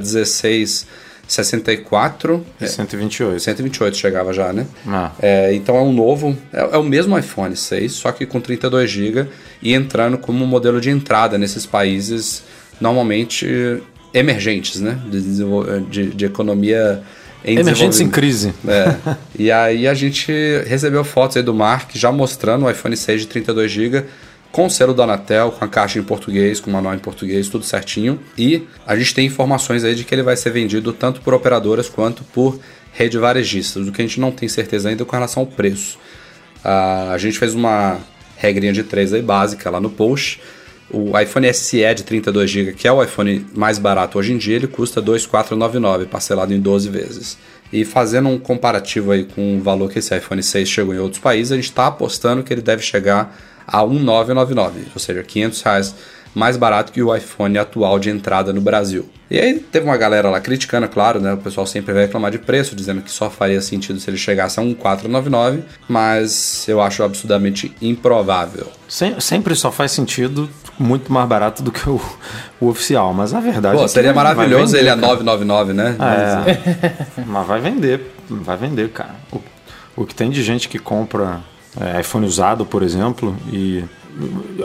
[1.28, 2.45] 1664.
[2.62, 3.39] E 128.
[3.41, 4.65] 128 chegava já, né?
[4.88, 5.12] Ah.
[5.21, 8.89] É, então é um novo, é, é o mesmo iPhone 6, só que com 32
[8.89, 9.28] GB
[9.62, 12.43] e entrando como um modelo de entrada nesses países
[12.80, 13.82] normalmente
[14.13, 15.00] emergentes, né?
[15.06, 17.02] De, desenvol- de, de economia
[17.43, 18.54] em Emergentes em crise.
[18.67, 18.95] É.
[19.38, 20.32] E aí a gente
[20.67, 24.04] recebeu fotos aí do Mark já mostrando o iPhone 6 de 32 GB
[24.52, 27.47] com o selo da Anatel, com a caixa em português, com o manual em português,
[27.47, 28.19] tudo certinho.
[28.38, 31.89] E a gente tem informações aí de que ele vai ser vendido tanto por operadoras
[31.89, 32.60] quanto por
[32.93, 35.97] rede varejistas, o que a gente não tem certeza ainda com relação ao preço.
[36.63, 38.00] Ah, a gente fez uma
[38.38, 40.39] regrinha de três aí básica lá no post.
[40.93, 44.67] O iPhone SE de 32GB, que é o iPhone mais barato hoje em dia, ele
[44.67, 47.38] custa 2.499, parcelado em 12 vezes.
[47.71, 51.21] E fazendo um comparativo aí com o valor que esse iPhone 6 chegou em outros
[51.21, 55.95] países, a gente está apostando que ele deve chegar a 1.999, ou seja, 500 reais
[56.34, 59.10] mais barato que o iPhone atual de entrada no Brasil.
[59.30, 61.34] E aí teve uma galera lá criticando, é claro, né?
[61.34, 64.60] O pessoal sempre vai reclamar de preço, dizendo que só faria sentido se ele chegasse
[64.60, 68.67] a um 499, mas eu acho absurdamente improvável.
[68.89, 72.02] Sem- sempre só faz sentido muito mais barato do que o,
[72.60, 75.08] o oficial, mas a verdade é Pô, que seria maravilhoso vender, ele a cara.
[75.08, 75.96] 999, né?
[76.00, 79.15] É, mas vai vender, vai vender, cara.
[79.32, 79.39] O,
[79.96, 81.39] o que tem de gente que compra
[81.80, 83.84] é, iPhone usado, por exemplo, e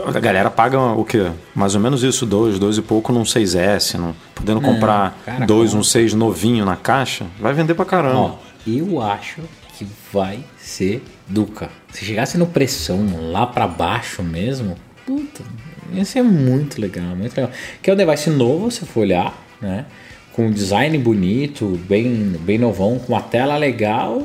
[0.05, 1.31] a galera paga o quê?
[1.55, 5.69] Mais ou menos isso, dois, dois e pouco num 6S, não, podendo comprar cara, dois,
[5.69, 5.79] compra.
[5.79, 8.19] um 6 novinho na caixa, vai vender pra caramba.
[8.19, 9.41] Ó, eu acho
[9.77, 11.69] que vai ser Duca.
[11.91, 15.43] Se chegasse no pressão lá pra baixo mesmo, puta,
[15.91, 17.51] ia ser muito legal, muito legal.
[17.81, 19.85] Que é um device novo, se for olhar, né?
[20.33, 24.21] Com um design bonito, bem, bem novão, com uma tela legal,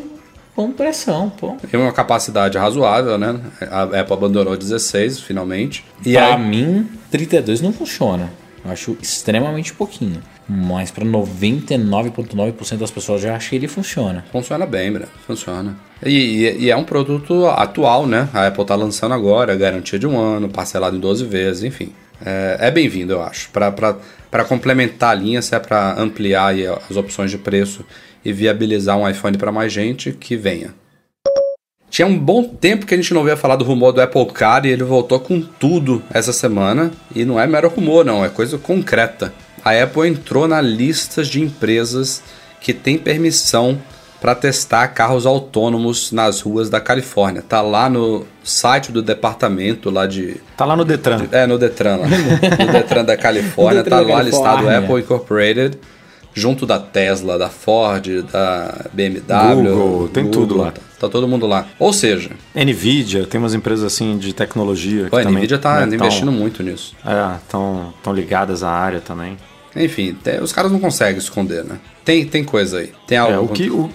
[0.54, 1.56] com pressão, pô.
[1.70, 3.40] Tem uma capacidade razoável, né?
[3.70, 5.84] A Apple abandonou 16, finalmente.
[6.04, 8.30] E pra aí, mim, 32 não funciona.
[8.64, 10.22] Eu acho extremamente pouquinho.
[10.48, 14.24] Mas pra 99,9% das pessoas já acho que ele funciona.
[14.30, 15.08] funciona bem, Breno.
[15.26, 15.76] Funciona.
[16.04, 18.28] E, e- e é um produto atual, né?
[18.32, 21.92] A Apple tá lançando agora, garantia de um ano, parcelado em 12 vezes, enfim.
[22.24, 23.50] É, é bem-vindo, eu acho.
[24.33, 26.55] Para complementar a linha, se é para ampliar
[26.88, 27.85] as opções de preço
[28.25, 30.75] e viabilizar um iPhone para mais gente, que venha.
[31.90, 34.64] Tinha um bom tempo que a gente não ouvia falar do rumor do Apple Car
[34.64, 36.90] e ele voltou com tudo essa semana.
[37.14, 39.35] E não é mero rumor, não, é coisa concreta.
[39.62, 42.23] A Apple entrou na lista de empresas
[42.59, 43.79] que tem permissão
[44.22, 47.42] para testar carros autônomos nas ruas da Califórnia.
[47.42, 50.37] Tá lá no site do departamento lá de.
[50.56, 51.26] Tá lá no Detran.
[51.32, 52.06] É, no Detran lá.
[52.64, 53.82] no Detran da Califórnia.
[53.82, 54.68] Detran tá da lá listado.
[54.70, 55.78] Apple Incorporated.
[56.35, 59.54] Junto da Tesla, da Ford, da BMW.
[59.70, 60.70] Google, tem tudo lá.
[60.70, 61.66] Tá, tá todo mundo lá.
[61.78, 65.94] Ou seja, Nvidia, tem umas empresas assim de tecnologia que a também Nvidia tá né,
[65.94, 66.94] investindo tão- muito nisso.
[67.04, 69.37] É, estão tão ligadas à área também.
[69.76, 71.78] Enfim, te- os caras não conseguem esconder, né?
[72.02, 72.92] Tem, tem coisa aí.
[73.06, 73.35] Tem algo.
[73.35, 73.90] É, o, que, o,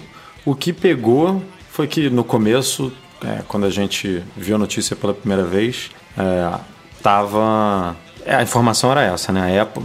[0.47, 2.89] o que pegou foi que no começo,
[3.21, 6.57] é, quando a gente viu a notícia pela primeira vez, é,
[7.03, 7.97] tava.
[8.25, 9.60] é, a informação era essa, né?
[9.60, 9.83] A Apple,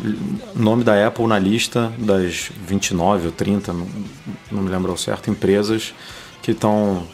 [0.55, 3.89] o nome da Apple na lista das 29 ou 30, não,
[4.53, 5.93] não me lembro ao certo, empresas
[6.41, 7.09] que estão.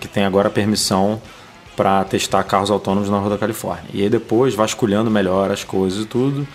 [0.00, 1.20] que tem agora permissão
[1.76, 3.84] para testar carros autônomos na rua da Califórnia.
[3.92, 6.48] E aí depois, vasculhando melhor as coisas e tudo,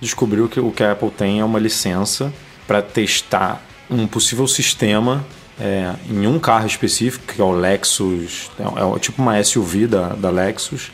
[0.00, 2.32] descobriu que o que a Apple tem é uma licença
[2.66, 5.22] para testar um possível sistema
[5.60, 10.08] é, em um carro específico, que é o Lexus, é, é tipo uma SUV da,
[10.08, 10.90] da Lexus,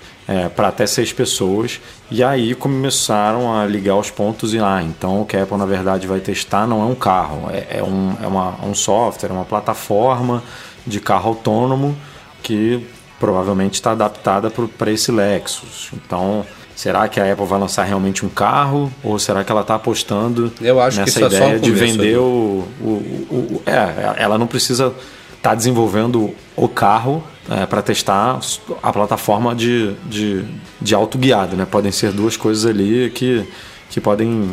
[0.55, 1.81] para até seis pessoas.
[2.09, 5.67] E aí começaram a ligar os pontos e ah, então o que a Apple na
[5.67, 9.33] verdade vai testar não é um carro, é, é um, é uma, um software, é
[9.33, 10.41] uma plataforma
[10.87, 11.97] de carro autônomo
[12.45, 12.87] que
[13.19, 15.91] provavelmente está adaptada para esse Lexus.
[15.93, 16.45] Então,
[16.81, 20.51] será que a Apple vai lançar realmente um carro ou será que ela está apostando
[20.61, 22.87] Eu acho que nessa é ideia o de vender o, o,
[23.31, 24.95] o- o- é, ela não precisa
[25.37, 27.23] estar desenvolvendo o carro
[27.69, 28.39] para testar
[28.83, 30.45] a plataforma de, de,
[30.81, 31.67] de auto guiado, né?
[31.71, 33.45] Podem ser duas coisas ali que,
[33.91, 34.51] que podem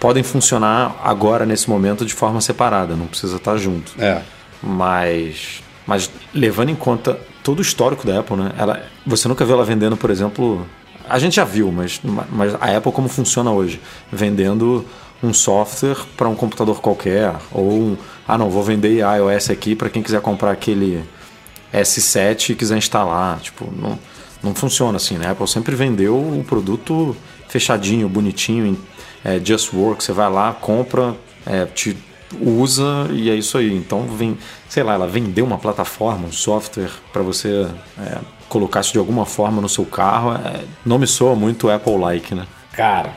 [0.00, 3.92] podem funcionar agora nesse momento de forma separada, não precisa estar junto.
[3.98, 4.20] É.
[4.62, 8.52] Mas, mas levando em conta todo o histórico da Apple, né?
[8.58, 10.66] Ela, você nunca viu ela vendendo, por exemplo.
[11.12, 13.78] A gente já viu, mas, mas a Apple como funciona hoje?
[14.10, 14.82] Vendendo
[15.22, 17.34] um software para um computador qualquer.
[17.52, 17.96] Ou um.
[18.26, 21.04] Ah, não, vou vender iOS aqui para quem quiser comprar aquele
[21.70, 23.40] S7 e quiser instalar.
[23.40, 23.98] Tipo, não,
[24.42, 25.26] não funciona assim, né?
[25.26, 27.14] A Apple sempre vendeu o produto
[27.46, 28.78] fechadinho, bonitinho,
[29.22, 30.02] é, Just Work.
[30.02, 31.94] Você vai lá, compra, é, te
[32.40, 33.70] usa e é isso aí.
[33.70, 38.18] Então, vem, sei lá, ela vendeu uma plataforma, um software para você é,
[38.52, 40.34] colocar isso de alguma forma no seu carro.
[40.34, 42.46] É, não me soa muito Apple-like, né?
[42.72, 43.16] Cara,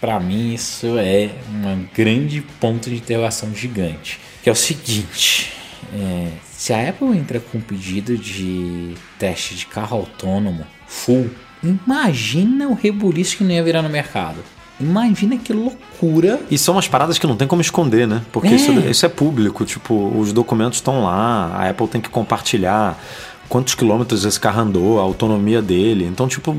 [0.00, 4.20] pra mim isso é um grande ponto de interrogação gigante.
[4.42, 5.52] Que é o seguinte:
[5.92, 11.28] é, se a Apple entra com um pedido de teste de carro autônomo full,
[11.62, 14.38] imagina o rebuliço que não ia virar no mercado.
[14.80, 16.40] Imagina que loucura.
[16.50, 18.22] E são umas paradas que não tem como esconder, né?
[18.32, 18.54] Porque É.
[18.54, 22.98] isso, isso é público, tipo, os documentos estão lá, a Apple tem que compartilhar
[23.48, 26.04] quantos quilômetros esse carro andou, a autonomia dele.
[26.04, 26.56] Então, tipo,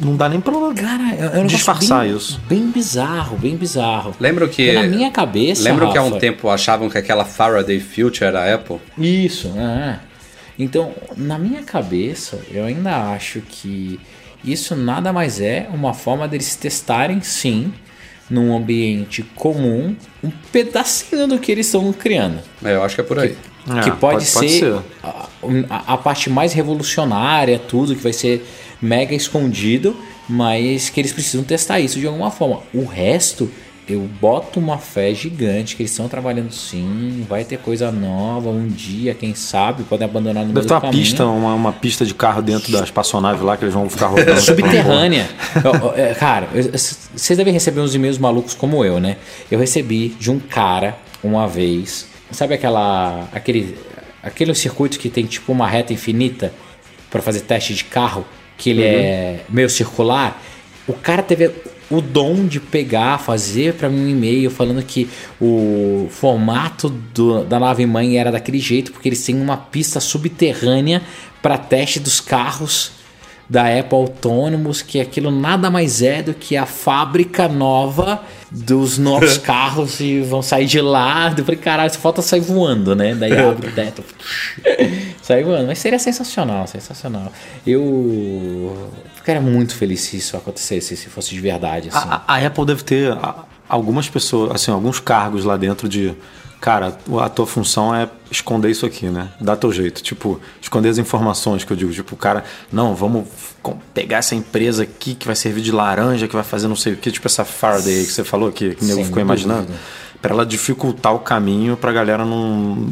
[0.00, 0.52] não dá nem pra.
[0.74, 2.40] Cara, é é um Disfarçar bem, isso.
[2.48, 4.14] Bem bizarro, bem bizarro.
[4.18, 4.66] Lembro que.
[4.66, 5.62] Porque na minha cabeça.
[5.62, 8.78] Lembro que há um Rafa, tempo achavam que aquela Faraday Future era a Apple?
[8.96, 9.98] Isso, é.
[10.58, 13.98] Então, na minha cabeça, eu ainda acho que
[14.44, 17.72] isso nada mais é uma forma deles testarem sim,
[18.28, 22.40] num ambiente comum, um pedacinho do que eles estão criando.
[22.64, 23.36] É, eu acho que é por aí.
[23.68, 24.78] É, que pode, pode- ser, pode ser.
[25.02, 25.26] A,
[25.70, 28.46] a- a parte mais revolucionária, tudo que vai ser
[28.80, 29.94] mega escondido,
[30.28, 32.60] mas que eles precisam testar isso de alguma forma.
[32.72, 33.50] O resto,
[33.88, 38.68] eu boto uma fé gigante que eles estão trabalhando sim, vai ter coisa nova um
[38.68, 41.02] dia, quem sabe, podem abandonar no Deve meio ter uma caminho.
[41.02, 44.38] pista, uma, uma pista de carro dentro da espaçonave lá que eles vão ficar rodando.
[44.40, 45.28] subterrânea.
[45.96, 46.48] É, cara,
[47.12, 49.16] vocês devem receber uns e-mails malucos como eu, né?
[49.50, 53.76] Eu recebi de um cara uma vez, sabe aquela aquele
[54.22, 56.52] aquele circuito que tem tipo uma reta infinita
[57.10, 58.24] para fazer teste de carro,
[58.56, 60.42] que ele é meio circular?
[60.86, 61.50] O cara teve
[61.90, 65.08] o dom de pegar, fazer para mim um e-mail falando que
[65.40, 71.02] o formato do- da nave mãe era daquele jeito porque eles têm uma pista subterrânea
[71.42, 72.92] para teste dos carros
[73.50, 79.36] da Apple Autônomos, que aquilo nada mais é do que a fábrica nova dos novos
[79.42, 81.34] carros e vão sair de lá.
[81.36, 83.12] Eu falei, caralho, só falta sair voando, né?
[83.12, 84.04] Daí abre o teto.
[85.20, 85.66] sai voando.
[85.66, 87.32] Mas seria sensacional, sensacional.
[87.66, 91.88] Eu ficaria muito feliz se isso acontecesse, se fosse de verdade.
[91.92, 92.08] Assim.
[92.08, 93.12] A, a- Apple deve ter
[93.68, 96.14] algumas pessoas, assim, alguns cargos lá dentro de.
[96.60, 99.30] Cara, a tua função é esconder isso aqui, né?
[99.40, 100.02] Dá teu jeito.
[100.02, 101.90] Tipo, esconder as informações que eu digo.
[101.90, 103.26] Tipo, o cara, não, vamos
[103.94, 106.96] pegar essa empresa aqui que vai servir de laranja, que vai fazer não sei o
[106.96, 109.68] que, tipo essa Faraday que você falou, que, que o nego ficou imaginando.
[110.20, 112.90] Pra ela dificultar o caminho pra galera não,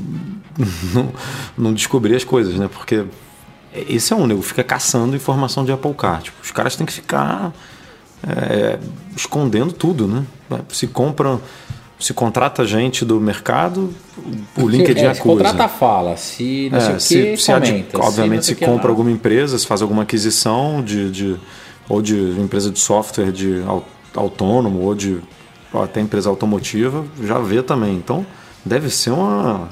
[0.94, 1.12] não,
[1.56, 2.70] não descobrir as coisas, né?
[2.72, 3.04] Porque
[3.86, 6.22] esse é um nego, fica caçando informação de Apple Car.
[6.22, 7.52] Tipo, os caras têm que ficar
[8.26, 8.78] é,
[9.14, 10.24] escondendo tudo, né?
[10.70, 11.38] Se compra,
[11.98, 13.92] se contrata gente do mercado,
[14.56, 15.14] o LinkedIn é, acusa.
[15.16, 17.98] se contrata fala, se não É, sei o se, que, se ad- comenta.
[18.00, 21.36] obviamente se que compra alguma empresa, se faz alguma aquisição de, de-
[21.88, 23.84] ou de empresa de software de au-
[24.14, 25.18] autônomo ou de
[25.74, 27.94] até empresa automotiva, já vê também.
[27.94, 28.24] Então
[28.64, 29.68] deve ser uma um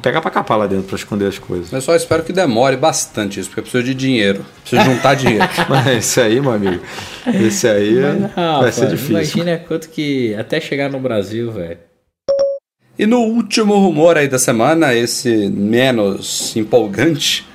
[0.00, 1.72] pega pra capar lá dentro pra esconder as coisas.
[1.72, 4.44] Eu só espero que demore bastante isso, porque eu preciso de dinheiro.
[4.60, 5.44] Preciso juntar dinheiro.
[5.68, 6.80] Mas esse aí, meu amigo,
[7.26, 7.96] esse aí
[8.36, 9.16] Ah, vai ser pô, difícil.
[9.16, 11.78] Imagina quanto que até chegar no Brasil, velho.
[12.98, 17.46] E no último rumor aí da semana, esse menos empolgante,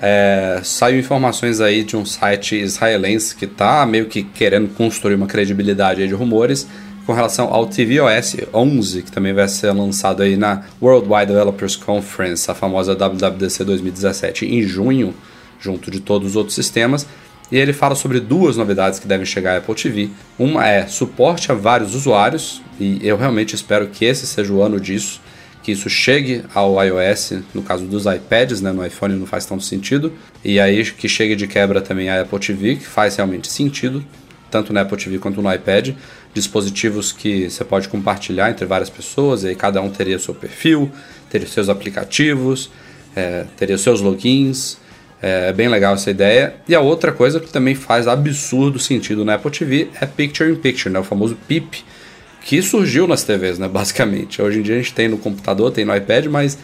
[0.00, 5.26] é, saiu informações aí de um site israelense que tá meio que querendo construir uma
[5.26, 6.66] credibilidade aí de rumores
[7.08, 12.50] com relação ao tvOS 11, que também vai ser lançado aí na Worldwide Developers Conference,
[12.50, 15.14] a famosa WWDC 2017, em junho,
[15.58, 17.06] junto de todos os outros sistemas.
[17.50, 20.10] E ele fala sobre duas novidades que devem chegar à Apple TV.
[20.38, 24.78] Uma é suporte a vários usuários, e eu realmente espero que esse seja o ano
[24.78, 25.18] disso,
[25.62, 29.64] que isso chegue ao iOS, no caso dos iPads, né, no iPhone não faz tanto
[29.64, 30.12] sentido,
[30.44, 34.04] e aí que chegue de quebra também a Apple TV, que faz realmente sentido,
[34.50, 35.94] tanto no Apple TV quanto no iPad,
[36.38, 40.90] dispositivos que você pode compartilhar entre várias pessoas, e aí cada um teria seu perfil,
[41.28, 42.70] teria seus aplicativos,
[43.14, 44.78] é, teria seus logins,
[45.20, 46.54] é bem legal essa ideia.
[46.68, 50.56] E a outra coisa que também faz absurdo sentido na Apple TV é Picture in
[50.56, 51.00] Picture, né?
[51.00, 51.84] o famoso PIP,
[52.40, 53.66] que surgiu nas TVs, né?
[53.68, 54.40] basicamente.
[54.40, 56.56] Hoje em dia a gente tem no computador, tem no iPad, mas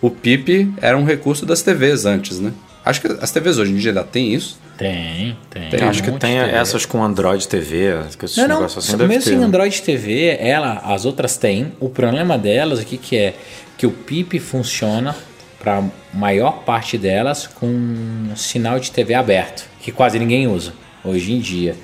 [0.00, 2.52] o PIP era um recurso das TVs antes, né?
[2.84, 4.58] Acho que as TVs hoje em dia ainda tem isso.
[4.78, 5.68] Tem, tem.
[5.80, 8.96] Eu acho um que tem essas com Android TV, que esses Não, não, negócios assim
[8.96, 9.30] deve mesmo ter.
[9.30, 9.44] sem né?
[9.46, 11.72] Android TV, ela, as outras têm.
[11.80, 13.34] O problema delas aqui que é
[13.78, 15.16] que o PIP funciona
[15.58, 20.72] para maior parte delas com sinal de TV aberto, que quase ninguém usa
[21.02, 21.74] hoje em dia.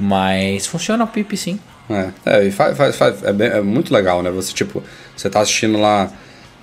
[0.00, 1.58] Mas funciona o PIP sim.
[1.90, 4.30] É, é, e faz, faz, faz- é, bem- é muito legal, né?
[4.30, 4.82] Você, tipo,
[5.16, 6.10] você tá assistindo lá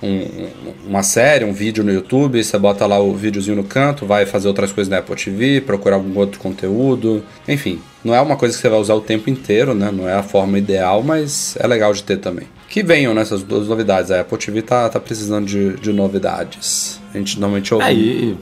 [0.02, 0.50] um- um-
[0.88, 4.48] uma série, um vídeo no YouTube, você bota lá o videozinho no canto, vai fazer
[4.48, 7.22] outras coisas na Apple TV, procurar algum outro conteúdo.
[7.48, 9.90] Enfim, não é uma coisa que você vai usar o tempo inteiro, né?
[9.92, 12.46] Não é a forma ideal, mas é legal de ter também.
[12.68, 14.10] Que venham nessas duas novidades.
[14.10, 17.00] A Apple TV tá, tá precisando de, de novidades.
[17.14, 17.86] A gente normalmente ouve.
[17.86, 18.36] É, e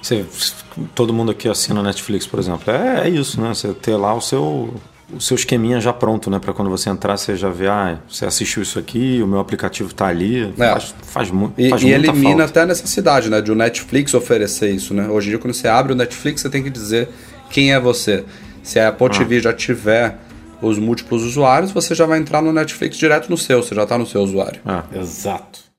[0.00, 0.24] você,
[0.94, 2.72] todo mundo aqui assina Netflix, por exemplo.
[2.72, 3.48] É, é isso, né?
[3.52, 4.74] Você ter lá o seu,
[5.12, 6.38] o seu esqueminha já pronto, né?
[6.38, 9.92] Pra quando você entrar, você já vê, ah, você assistiu isso aqui, o meu aplicativo
[9.92, 10.52] tá ali.
[10.58, 10.72] É.
[10.72, 12.44] Faz, faz, mu E, faz e muita elimina falta.
[12.44, 15.08] até a necessidade, né, de o Netflix oferecer isso, né?
[15.08, 17.08] Hoje em dia, quando você abre o Netflix, você tem que dizer
[17.50, 18.24] quem é você.
[18.62, 20.18] Se a Apple TV já tiver
[20.60, 23.96] os múltiplos usuários, você já vai entrar no Netflix direto no seu, você já está
[23.96, 24.60] no seu usuário.
[24.66, 24.98] É.
[25.00, 25.69] Exato.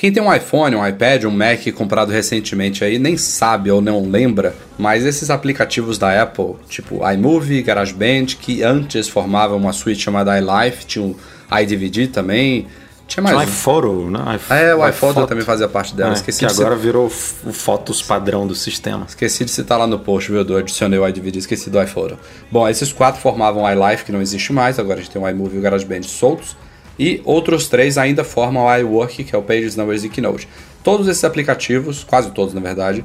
[0.00, 4.08] Quem tem um iPhone, um iPad, um Mac comprado recentemente aí, nem sabe ou não
[4.08, 10.32] lembra, mas esses aplicativos da Apple, tipo iMovie, GarageBand, que antes formavam uma suite chamada
[10.38, 11.14] iLife, tinha o
[11.54, 12.66] iDVD também,
[13.06, 13.36] tinha mais...
[13.36, 13.44] Tinha o um.
[13.44, 14.36] iPhoto, né?
[14.36, 17.04] iPh- É, o iPhoto também fazia parte dela, É, esqueci que de agora virou
[17.44, 19.04] o Fotos padrão do sistema.
[19.06, 20.40] Esqueci de citar lá no post, viu?
[20.48, 22.16] Eu adicionei o iDVD, esqueci do iPhoto.
[22.50, 25.28] Bom, esses quatro formavam o iLife, que não existe mais, agora a gente tem o
[25.28, 26.56] iMovie e o GarageBand soltos.
[27.00, 30.46] E outros três ainda formam o iWork, que é o Pages, Numbers e Keynote.
[30.84, 33.02] todos esses aplicativos, quase todos na verdade,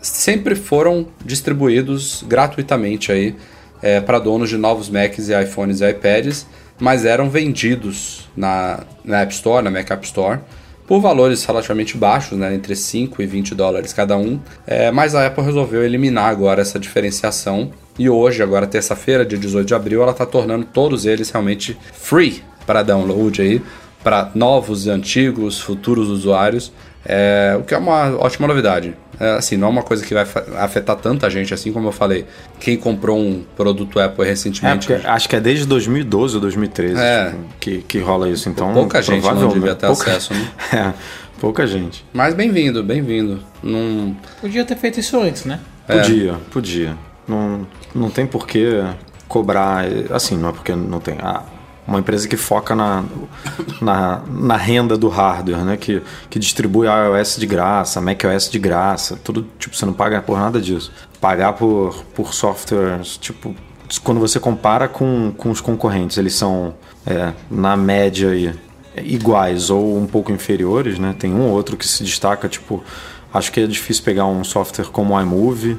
[0.00, 3.36] sempre foram distribuídos gratuitamente aí
[3.82, 6.46] é, para donos de novos Macs e iPhones e iPads,
[6.80, 10.40] mas eram vendidos na, na App Store, na Mac App Store,
[10.86, 14.40] por valores relativamente baixos, né, entre 5 e 20 dólares cada um.
[14.66, 19.66] É, mas a Apple resolveu eliminar agora essa diferenciação e hoje, agora terça-feira, dia 18
[19.66, 23.62] de abril, ela está tornando todos eles realmente free para download aí
[24.04, 26.70] para novos e antigos, futuros usuários,
[27.06, 28.94] é, o que é uma ótima novidade.
[29.18, 30.26] É, assim, não é uma coisa que vai
[30.58, 32.26] afetar tanta gente, assim como eu falei.
[32.60, 34.92] Quem comprou um produto Apple recentemente.
[34.92, 37.34] É, acho que é desde 2012 ou 2013 é.
[37.58, 38.48] que, que rola isso.
[38.48, 40.50] Então, pouca gente não devia ter pouca, acesso, né?
[40.72, 40.92] É,
[41.40, 42.04] pouca gente.
[42.12, 43.40] Mas bem-vindo, bem-vindo.
[43.62, 44.16] Num...
[44.40, 45.60] Podia ter feito isso antes, né?
[45.86, 46.96] Podia, podia.
[47.28, 48.82] Não, não tem por que
[49.28, 49.84] cobrar.
[50.10, 51.16] Assim, não é porque não tem.
[51.22, 51.42] Ah,
[51.86, 53.04] uma empresa que foca na,
[53.80, 55.76] na, na, renda do hardware, né?
[55.76, 60.38] Que, que distribui iOS de graça, macOS de graça, tudo, tipo, você não paga por
[60.38, 60.90] nada disso.
[61.20, 63.54] Pagar por, por softwares, tipo,
[64.02, 66.74] quando você compara com, com os concorrentes, eles são,
[67.06, 68.54] é, na média,
[68.96, 71.14] iguais ou um pouco inferiores, né?
[71.18, 72.82] Tem um ou outro que se destaca, tipo,
[73.32, 75.78] acho que é difícil pegar um software como o iMovie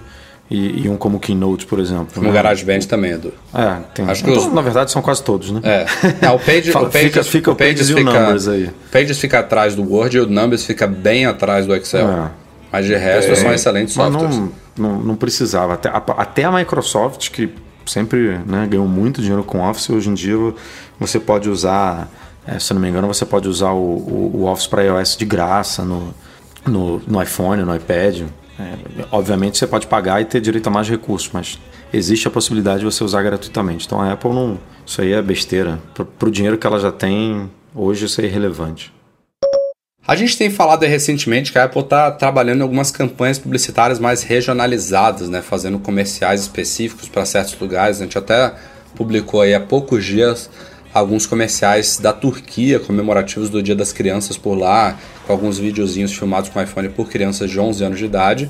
[0.50, 2.08] e, e, um como Keynote, por exemplo.
[2.14, 2.34] Como né?
[2.34, 3.34] GarageBand também, Edu.
[3.54, 4.08] É, tem.
[4.08, 4.46] Acho que os...
[4.54, 5.60] Na verdade, são quase todos, né?
[5.64, 5.86] É.
[6.22, 8.66] Não, o Page, o Pages, fica, fica o Pages, fica, e o Numbers aí.
[8.66, 12.08] O Pages fica atrás do Word e o Numbers fica bem atrás do Excel.
[12.08, 12.32] É.
[12.72, 14.38] Mas de resto, é, são excelentes mas softwares.
[14.38, 15.74] Não, não, não precisava.
[15.74, 17.50] Até a, até a Microsoft, que
[17.86, 20.36] sempre né, ganhou muito dinheiro com Office, hoje em dia
[21.00, 22.10] você pode usar,
[22.46, 25.26] é, se não me engano, você pode usar o, o, o Office para iOS de
[25.26, 26.14] graça no,
[26.66, 28.24] no, no iPhone, no iPad.
[28.60, 31.60] É, obviamente você pode pagar e ter direito a mais recursos, mas
[31.94, 33.86] existe a possibilidade de você usar gratuitamente.
[33.86, 34.60] Então a Apple não.
[34.86, 35.80] Isso aí é besteira.
[35.94, 38.94] Para o dinheiro que ela já tem, hoje isso é irrelevante.
[40.08, 44.22] A gente tem falado recentemente que a Apple está trabalhando em algumas campanhas publicitárias mais
[44.22, 45.42] regionalizadas, né?
[45.42, 48.00] fazendo comerciais específicos para certos lugares.
[48.00, 48.54] A gente até
[48.96, 50.50] publicou aí há poucos dias
[50.96, 56.50] alguns comerciais da Turquia comemorativos do Dia das Crianças por lá, com alguns videozinhos filmados
[56.50, 58.50] com iPhone por crianças de 11 anos de idade.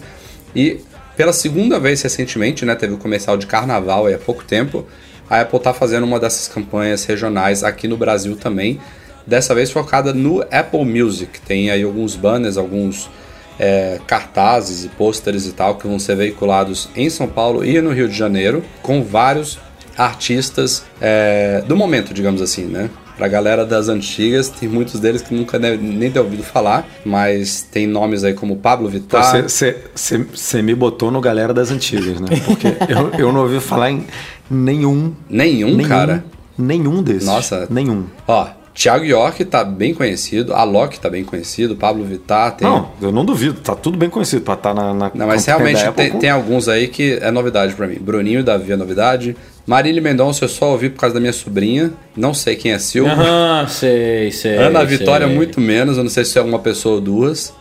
[0.55, 0.79] E
[1.17, 4.85] pela segunda vez recentemente, né, teve o um comercial de carnaval há pouco tempo,
[5.27, 8.79] a Apple está fazendo uma dessas campanhas regionais aqui no Brasil também,
[9.25, 11.41] dessa vez focada no Apple Music.
[11.41, 13.09] Tem aí alguns banners, alguns
[13.57, 17.91] é, cartazes e pôsteres e tal que vão ser veiculados em São Paulo e no
[17.91, 19.57] Rio de Janeiro, com vários
[19.97, 22.89] artistas é, do momento, digamos assim, né?
[23.17, 27.87] Pra galera das antigas, tem muitos deles que nunca nem ter ouvido falar, mas tem
[27.87, 29.43] nomes aí como Pablo Vittar.
[29.43, 32.27] Você me botou no galera das antigas, né?
[32.45, 34.05] Porque eu, eu não ouvi falar em
[34.49, 35.13] nenhum.
[35.29, 36.25] Nenhum, nenhum cara?
[36.57, 37.25] Nenhum desses.
[37.25, 37.67] Nossa.
[37.69, 38.05] Nenhum.
[38.27, 42.67] Ó, Thiago York tá bem conhecido, Alok tá bem conhecido, Pablo Vittar tem.
[42.67, 45.11] Não, eu não duvido, tá tudo bem conhecido pra estar tá na, na.
[45.15, 47.97] Não, mas realmente tem, tem, alguns aí que é novidade para mim.
[47.99, 49.37] Bruninho e Davi é novidade.
[49.65, 51.91] Marília Mendonça eu só ouvi por causa da minha sobrinha.
[52.15, 53.11] Não sei quem é Silvio.
[53.11, 54.57] Aham, sei, sei.
[54.57, 55.35] Ana Vitória, sei.
[55.35, 55.97] muito menos.
[55.97, 57.53] Eu não sei se é uma pessoa ou duas.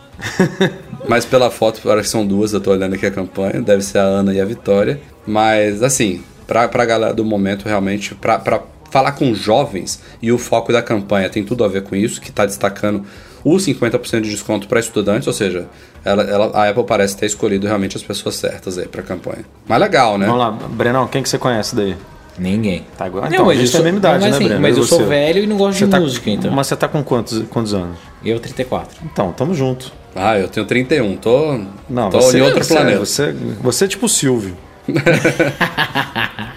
[1.09, 2.53] mas pela foto, parece que são duas.
[2.53, 3.59] Eu tô olhando aqui a campanha.
[3.61, 4.99] Deve ser a Ana e a Vitória.
[5.25, 10.37] Mas, assim, pra, pra galera do momento, realmente, pra, pra falar com jovens e o
[10.37, 13.03] foco da campanha tem tudo a ver com isso, que está destacando
[13.45, 15.67] o 50% de desconto para estudantes, ou seja,
[16.03, 19.45] ela, ela, a Apple parece ter escolhido realmente as pessoas certas aí para a campanha.
[19.67, 20.25] Mas legal, né?
[20.25, 21.95] Vamos lá, Brenão, quem que você conhece daí?
[22.39, 22.83] Ninguém.
[22.97, 23.27] Tá agora?
[23.27, 24.61] Então, mas a gente tem a mesma idade, mas, né, assim, Breno?
[24.61, 26.51] Mas eu sou velho e não gosto você de tá, música, então.
[26.51, 27.97] Mas você tá com quantos, quantos anos?
[28.25, 28.97] Eu, 34.
[29.05, 29.93] Então, tamo junto.
[30.15, 31.15] Ah, eu tenho 31.
[31.17, 32.99] Tô, não, tô você, em outro você, planeta.
[32.99, 33.31] Você,
[33.61, 34.57] você é tipo o Silvio.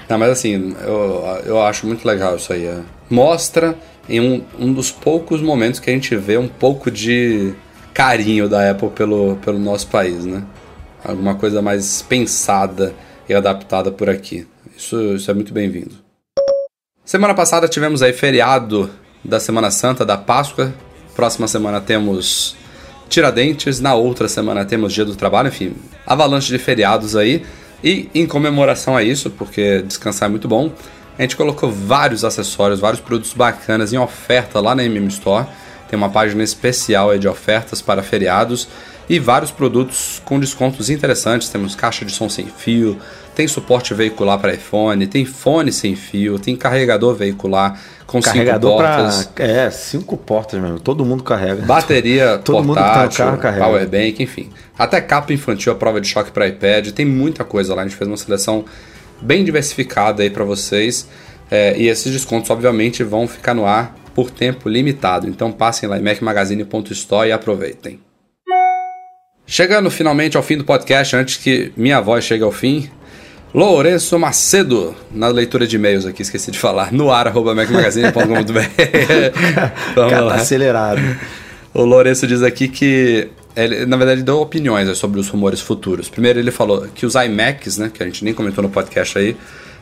[0.08, 2.64] Não, mas assim, eu, eu acho muito legal isso aí.
[2.64, 2.78] É.
[3.10, 3.76] Mostra
[4.08, 7.52] em um, um dos poucos momentos que a gente vê um pouco de
[7.92, 10.44] carinho da Apple pelo, pelo nosso país, né?
[11.04, 12.94] Alguma coisa mais pensada
[13.28, 14.46] e adaptada por aqui.
[14.76, 15.94] Isso, isso é muito bem-vindo.
[17.04, 18.90] Semana passada tivemos aí feriado
[19.24, 20.72] da Semana Santa, da Páscoa.
[21.14, 22.54] Próxima semana temos
[23.08, 25.74] Tiradentes, na outra semana temos Dia do Trabalho, enfim,
[26.06, 27.42] avalanche de feriados aí.
[27.82, 30.72] E em comemoração a isso, porque descansar é muito bom,
[31.18, 35.46] a gente colocou vários acessórios, vários produtos bacanas em oferta lá na MM Store.
[35.88, 38.68] Tem uma página especial de ofertas para feriados
[39.08, 41.48] e vários produtos com descontos interessantes.
[41.48, 42.98] Temos caixa de som sem fio,
[43.34, 48.82] tem suporte veicular para iPhone, tem fone sem fio, tem carregador veicular com carregador cinco
[48.82, 49.26] portas.
[49.34, 50.78] Pra, é, cinco portas mesmo.
[50.78, 51.62] Todo mundo carrega.
[51.66, 53.64] Bateria Todo portátil, mundo que tá no carro carrega.
[53.64, 54.50] powerbank, enfim.
[54.78, 56.90] Até capa infantil, a prova de choque para iPad.
[56.90, 57.82] Tem muita coisa lá.
[57.82, 58.64] A gente fez uma seleção
[59.20, 61.08] bem diversificada aí para vocês.
[61.50, 65.28] É, e esses descontos, obviamente, vão ficar no ar por tempo limitado.
[65.28, 68.00] Então passem lá em macmagazine.store e aproveitem.
[69.46, 72.90] Chegando finalmente ao fim do podcast, antes que minha voz chegue ao fim,
[73.54, 78.22] Lourenço Macedo, na leitura de e-mails aqui, esqueci de falar, no ar, arroba macmagazine.com.br.
[79.94, 80.34] Vamos Cara, lá.
[80.34, 81.00] tá acelerado.
[81.72, 83.28] O Lourenço diz aqui que,
[83.64, 86.08] ele, na verdade, deu opiniões né, sobre os rumores futuros.
[86.08, 89.36] Primeiro, ele falou que os iMacs, né, que a gente nem comentou no podcast aí,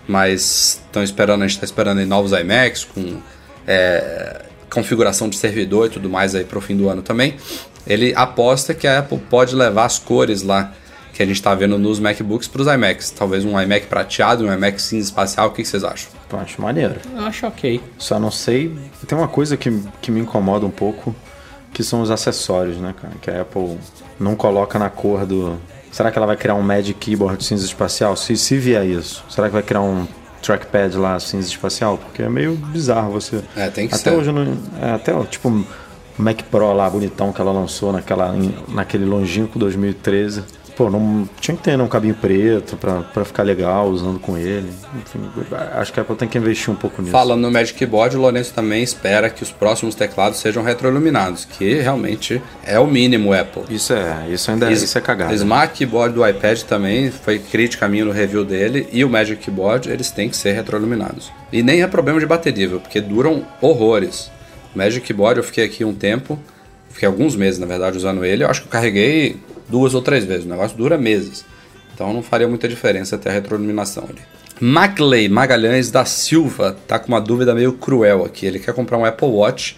[0.08, 3.20] mas estão esperando, a gente está esperando aí novos iMacs com
[3.66, 7.36] é, configuração de servidor e tudo mais aí para o fim do ano também.
[7.86, 10.72] Ele aposta que a Apple pode levar as cores lá
[11.16, 13.10] que a gente está vendo nos MacBooks para os iMacs.
[13.10, 15.48] Talvez um iMac prateado, um iMac cinza espacial.
[15.48, 16.10] O que, que vocês acham?
[16.30, 16.96] Eu acho maneiro.
[17.14, 17.80] Eu acho ok.
[17.96, 18.76] Só não sei.
[19.06, 19.72] Tem uma coisa que,
[20.02, 21.16] que me incomoda um pouco,
[21.76, 23.12] que são os acessórios, né, cara?
[23.20, 23.76] Que a Apple
[24.18, 25.58] não coloca na cor do.
[25.92, 28.16] Será que ela vai criar um Magic Keyboard cinza espacial?
[28.16, 30.08] Se, se vier isso, será que vai criar um
[30.40, 31.98] trackpad lá cinza espacial?
[31.98, 33.42] Porque é meio bizarro você.
[33.54, 34.16] É, tem que até ser.
[34.16, 34.56] hoje não.
[34.80, 35.66] é, até tipo
[36.16, 38.34] Mac Pro lá bonitão que ela lançou naquela,
[38.68, 40.44] naquele longínquo 2013.
[40.76, 44.36] Pô, não tinha que ter né, um cabinho preto pra, pra ficar legal usando com
[44.36, 44.68] ele.
[45.00, 45.20] Enfim,
[45.74, 47.12] acho que a Apple tem que investir um pouco nisso.
[47.12, 51.76] Falando no Magic Keyboard, o Lourenço também espera que os próximos teclados sejam retroiluminados, que
[51.80, 53.62] realmente é o mínimo Apple.
[53.70, 55.32] Isso é, isso ainda é, Is- isso é cagada.
[55.34, 59.88] Smart Keyboard do iPad também foi crítica minha no review dele e o Magic Keyboard
[59.90, 61.32] eles têm que ser retroiluminados.
[61.50, 64.30] E nem é problema de bateria, porque duram horrores.
[64.74, 66.38] O Magic Keyboard eu fiquei aqui um tempo,
[66.90, 70.24] fiquei alguns meses na verdade usando ele, eu acho que eu carreguei duas ou três
[70.24, 71.44] vezes, o negócio dura meses.
[71.94, 74.20] Então não faria muita diferença ter a retroiluminação ali.
[74.60, 78.46] Maclay Magalhães da Silva tá com uma dúvida meio cruel aqui.
[78.46, 79.76] Ele quer comprar um Apple Watch,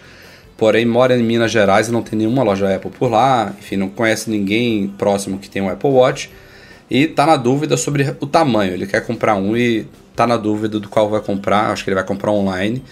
[0.57, 3.53] porém mora em Minas Gerais e não tem nenhuma loja Apple por lá.
[3.59, 6.29] Enfim, não conhece ninguém próximo que tem um Apple Watch.
[6.89, 8.73] E tá na dúvida sobre o tamanho.
[8.73, 9.85] Ele quer comprar um e
[10.15, 11.71] tá na dúvida do qual vai comprar.
[11.71, 12.83] Acho que ele vai comprar online.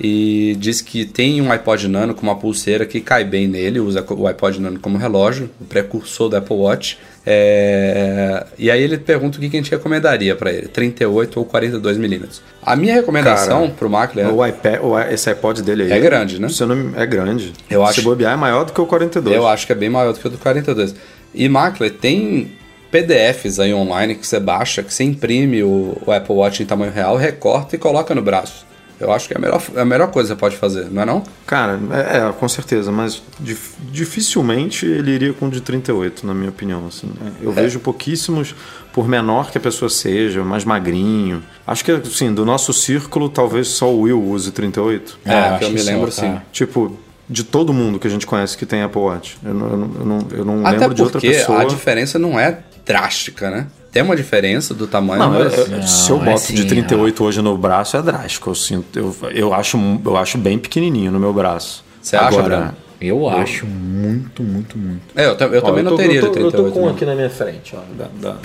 [0.00, 4.04] E diz que tem um iPod Nano com uma pulseira que cai bem nele, usa
[4.10, 6.98] o iPod Nano como relógio, o precursor do Apple Watch.
[7.26, 11.96] É, E aí ele pergunta o que a gente recomendaria para ele, 38 ou 42
[11.96, 12.42] milímetros.
[12.62, 15.92] A minha recomendação Cara, pro Mac é, O iPad, o esse iPod dele aí.
[15.92, 16.48] É grande, né?
[16.48, 17.52] se eu não- é grande.
[17.70, 19.34] Eu Se acho- bobear é maior do que o 42.
[19.36, 20.94] eu acho que é bem maior do que o do 42.
[21.34, 22.50] E Macler tem
[22.90, 26.92] PDFs aí online que você baixa, que você imprime o, o Apple Watch em tamanho
[26.92, 28.64] real, recorta e coloca no braço.
[29.00, 31.02] Eu acho que é a melhor, é a melhor coisa que você pode fazer, não
[31.02, 31.22] é não?
[31.46, 36.32] Cara, é, é, com certeza, mas dif- dificilmente ele iria com o de 38, na
[36.34, 36.86] minha opinião.
[36.86, 37.10] Assim.
[37.42, 38.54] É, Eu vejo pouquíssimos,
[38.92, 41.42] por menor que a pessoa seja, mais magrinho.
[41.66, 45.18] Acho que, assim, do nosso círculo, talvez só o Will use 38.
[45.24, 46.12] É, Ah, que eu me lembro tá.
[46.12, 46.40] sim.
[46.52, 46.96] Tipo,
[47.28, 49.36] de todo mundo que a gente conhece que tem Apple Watch.
[49.44, 51.62] Eu não, eu não, eu não, eu não Até lembro de outra porque pessoa.
[51.62, 53.66] a diferença não é drástica, né?
[53.94, 55.56] Tem uma diferença do tamanho, Não, eu- mas...
[55.70, 58.50] eu- se eu Não, é boto de assim, 38 hoje no braço, é drástico.
[58.50, 61.82] Eu, sinto, eu, eu, acho, eu acho bem pequenininho no meu braço.
[62.02, 62.74] Você acha, Breno?
[63.00, 65.00] Eu acho muito, muito, muito.
[65.14, 66.56] É, eu, eu também Ó, não tô- teria eu tô, de Eu 38.
[66.56, 66.94] tô com um não.
[66.94, 68.36] aqui na minha frente, ó, da, da,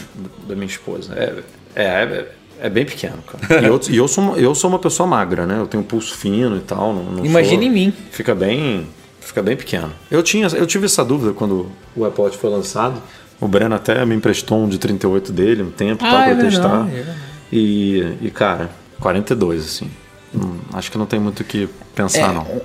[0.47, 1.13] da minha esposa.
[1.15, 1.33] É,
[1.75, 2.27] é, é,
[2.63, 3.61] é bem pequeno, cara.
[3.63, 5.59] E eu, e eu, sou, uma- eu sou uma pessoa magra, né?
[5.59, 6.93] Eu tenho um pulso fino e tal.
[6.93, 7.93] Não, não Imagina sou- em mim.
[8.11, 8.85] Fica bem,
[9.21, 9.91] fica bem pequeno.
[10.11, 13.01] Eu, tinha, eu tive essa dúvida quando o Apple Watch foi lançado.
[13.41, 16.35] O Breno até me emprestou um de 38 dele, um tempo Ah, tal, pra é
[16.35, 16.87] testar.
[16.87, 17.17] é verdade.
[17.51, 18.69] E, e, cara,
[18.99, 19.89] 42, assim.
[20.35, 22.61] Hum, acho que não tem muito o que pensar, É, não.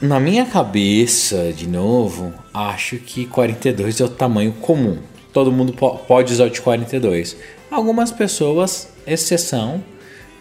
[0.00, 4.98] Na minha cabeça, de novo, acho que 42 é o tamanho comum.
[5.32, 7.36] Todo mundo po- pode usar o de 42.
[7.70, 9.82] Algumas pessoas, exceção,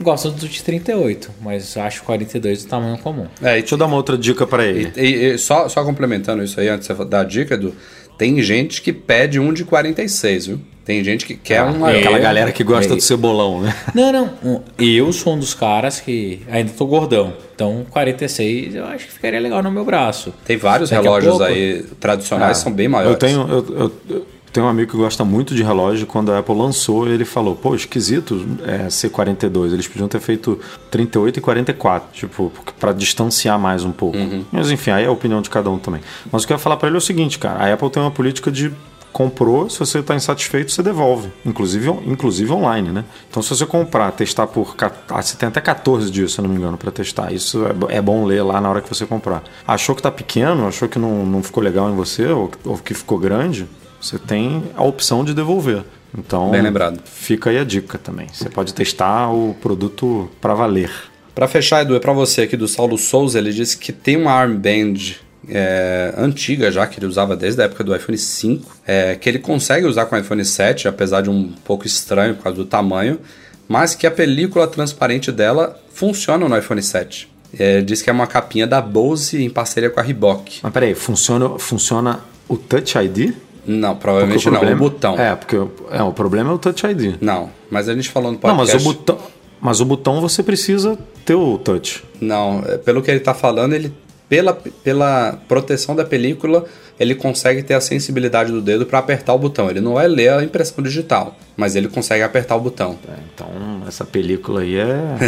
[0.02, 3.28] gostam do de 38, mas acho 42 o tamanho comum.
[3.42, 4.92] É, e Deixa eu dar uma outra dica pra ele.
[4.98, 7.74] E, e só, só complementando isso aí, antes de você dar a dica, Edu,
[8.22, 10.62] tem gente que pede um de 46, viu?
[10.86, 11.98] Tem gente que quer um é.
[11.98, 12.22] Aquela maior.
[12.22, 12.96] galera que gosta é.
[12.96, 13.76] do cebolão, né?
[13.96, 14.64] Não, não.
[14.78, 17.34] Eu sou um dos caras que ainda tô gordão.
[17.56, 20.32] Então 46 eu acho que ficaria legal no meu braço.
[20.46, 23.14] Tem vários Daqui relógios pouco- aí tradicionais Ah, são bem maiores.
[23.14, 26.06] Eu tenho, eu, eu- eu tenho um amigo que gosta muito de relógio.
[26.06, 29.74] Quando a Apple lançou, ele falou: pô, esquisito é, ser 42.
[29.74, 34.18] Eles podiam ter feito 38 e 44, tipo, para distanciar mais um pouco.
[34.18, 34.44] Uhum.
[34.52, 36.02] Mas enfim, aí é a opinião de cada um também.
[36.32, 38.02] Mas o que eu ia falar para ele é o seguinte, cara: a Apple tem
[38.02, 38.72] uma política de.
[39.14, 41.30] Comprou, se você está insatisfeito, você devolve.
[41.46, 43.04] Inclusive, inclusive online, né?
[43.30, 44.74] Então, se você comprar, testar por.
[45.10, 47.30] ah, Você tem até 14 dias, se eu não me engano, para testar.
[47.34, 49.44] Isso é é bom ler lá na hora que você comprar.
[49.68, 52.94] Achou que tá pequeno, achou que não, não ficou legal em você, ou, ou que
[52.94, 53.68] ficou grande,
[54.02, 55.84] você tem a opção de devolver.
[56.18, 57.00] Então, Bem lembrado.
[57.06, 58.28] fica aí a dica também.
[58.34, 60.92] Você pode testar o produto para valer.
[61.34, 64.32] Pra fechar, Edu, é pra você aqui do Saulo Souza, ele disse que tem uma
[64.34, 65.16] armband
[65.48, 69.40] é, antiga já, que ele usava desde a época do iPhone 5, é, que ele
[69.40, 73.20] consegue usar com o iPhone 7, apesar de um pouco estranho por causa do tamanho,
[73.68, 77.30] mas que a película transparente dela funciona no iPhone 7.
[77.58, 80.60] É, diz que é uma capinha da Bose em parceria com a Reebok.
[80.62, 83.34] Mas peraí, funciona, funciona o Touch ID?
[83.66, 84.54] Não, provavelmente não.
[84.60, 85.20] problema- O botão.
[85.20, 85.56] É, porque
[85.92, 87.16] é, o problema é o Touch ID.
[87.22, 88.88] Não, mas a gente falou no Não, mas podcast.
[88.90, 89.18] o botão.
[89.64, 92.04] Mas o botão você precisa ter o touch.
[92.20, 93.94] Não, é, pelo que ele tá falando, ele
[94.32, 96.64] pela, pela proteção da película,
[96.98, 99.70] ele consegue ter a sensibilidade do dedo para apertar o botão.
[99.70, 102.98] Ele não vai ler a impressão digital, mas ele consegue apertar o botão.
[103.10, 103.50] É, Então,
[103.86, 104.84] essa película aí é,
[105.20, 105.26] é,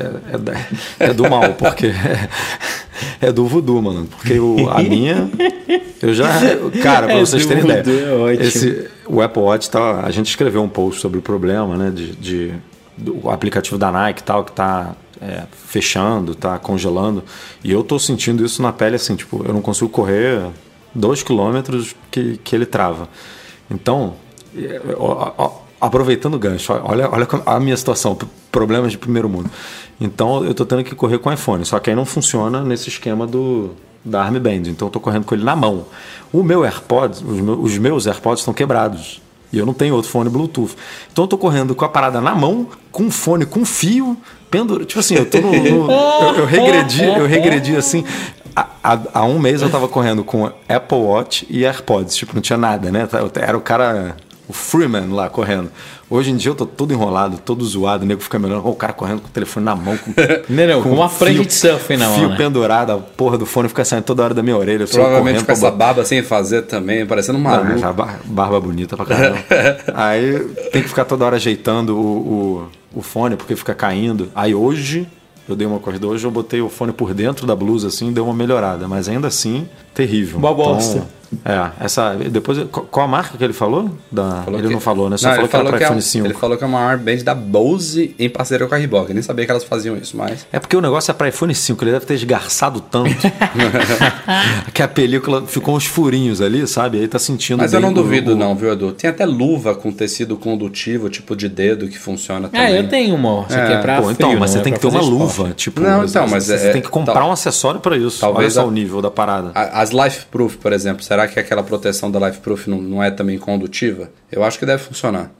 [0.00, 4.06] é, é é do mal, porque é, é do voodoo, mano.
[4.06, 5.28] Porque o, a minha,
[6.00, 6.28] eu já.
[6.82, 7.82] Cara, pra É vocês terem ideia.
[7.82, 8.44] voodoo, é ótimo.
[8.48, 11.92] Esse, o Apple Watch, tá, a gente escreveu um post sobre o problema, né?
[11.94, 12.54] De, de-
[12.96, 17.24] do o aplicativo da Nike e tal, que tá é, fechando, tá congelando.
[17.62, 20.48] E eu tô sentindo isso na pele, assim, tipo, eu não consigo correr
[20.94, 23.08] dois quilômetros que, que ele trava.
[23.70, 24.14] Então,
[24.56, 28.16] é, ó, ó, aproveitando o gancho, olha, olha a minha situação,
[28.50, 29.50] problemas de primeiro mundo.
[30.00, 32.88] Então eu tô tendo que correr com o iPhone, só que aí não funciona nesse
[32.88, 33.70] esquema do
[34.04, 35.86] da Armband, então eu tô correndo com ele na mão.
[36.32, 39.20] O meu AirPods, os meus AirPods estão quebrados.
[39.52, 40.74] E eu não tenho outro fone Bluetooth.
[41.12, 44.16] Então eu tô correndo com a parada na mão, com um fone com fio,
[44.50, 44.84] pendurado.
[44.86, 45.50] Tipo assim, eu tô no.
[45.52, 48.04] no- eu, eu regredi, eu regredi assim.
[48.82, 52.16] Há, um mês eu tava correndo com Apple Watch e AirPods.
[52.16, 53.08] Tipo, não tinha nada, né?
[53.12, 54.16] Eu Era o cara.
[54.48, 55.70] O Freeman lá correndo.
[56.08, 58.70] Hoje em dia eu tô todo enrolado, todo zoado, o nego fica me olhando, ó,
[58.70, 59.94] o cara correndo com o telefone na mão.
[59.98, 60.10] Com,
[60.48, 62.36] Não, não, com uma frente de surf na mão, Fio né?
[62.38, 64.86] pendurado, a porra do fone fica saindo toda hora da minha orelha.
[64.86, 67.78] Provavelmente com essa barba sem fazer também, parecendo um não, maluco.
[67.78, 69.38] já bar- barba bonita pra caramba.
[69.94, 70.38] Aí
[70.72, 74.30] tem que ficar toda hora ajeitando o, o, o fone porque fica caindo.
[74.34, 75.06] Aí hoje,
[75.46, 78.24] eu dei uma corrida hoje, eu botei o fone por dentro da blusa assim, deu
[78.24, 78.88] uma melhorada.
[78.88, 79.68] Mas ainda assim,
[80.06, 80.38] terrível.
[80.38, 80.98] Uma bosta.
[80.98, 82.14] Então, é, essa.
[82.14, 82.56] Depois.
[82.90, 83.90] qual- a marca que ele falou?
[84.10, 85.18] Da, Falou ele que- não falou, né?
[85.18, 86.26] Só Não, falou ele que era falou pra que é iPhone um- 5.
[86.26, 89.10] Ele falou que é uma armband da Bose em parceria com a Reebok.
[89.10, 90.46] Eu nem sabia que elas faziam isso, mas.
[90.50, 93.10] É porque o negócio é para iPhone 5, ele deve ter esgarçado tanto
[94.72, 96.98] que a película ficou uns furinhos ali, sabe?
[97.00, 97.58] Aí tá sentindo.
[97.58, 98.92] Mas eu não duvido, o- não, viu, Edu?
[98.92, 102.66] Tem até luva com tecido condutivo, tipo de dedo, que funciona também.
[102.66, 103.44] Ah, eu tenho uma.
[103.48, 105.02] Isso aqui é pra Pô, então, frio, mas você é tem que pra ter uma
[105.02, 105.54] fazer luva, esporte.
[105.56, 105.80] tipo.
[105.80, 108.20] Não, então, mas você é- tem que comprar tal- um acessório para isso.
[108.20, 109.50] talvez Olha só a- o nível da parada.
[109.54, 113.38] A- As Lifeproof, por exemplo, será que aquela proteção da Lifeproof não, não é também
[113.38, 114.10] condutiva?
[114.30, 115.30] Eu acho que deve funcionar.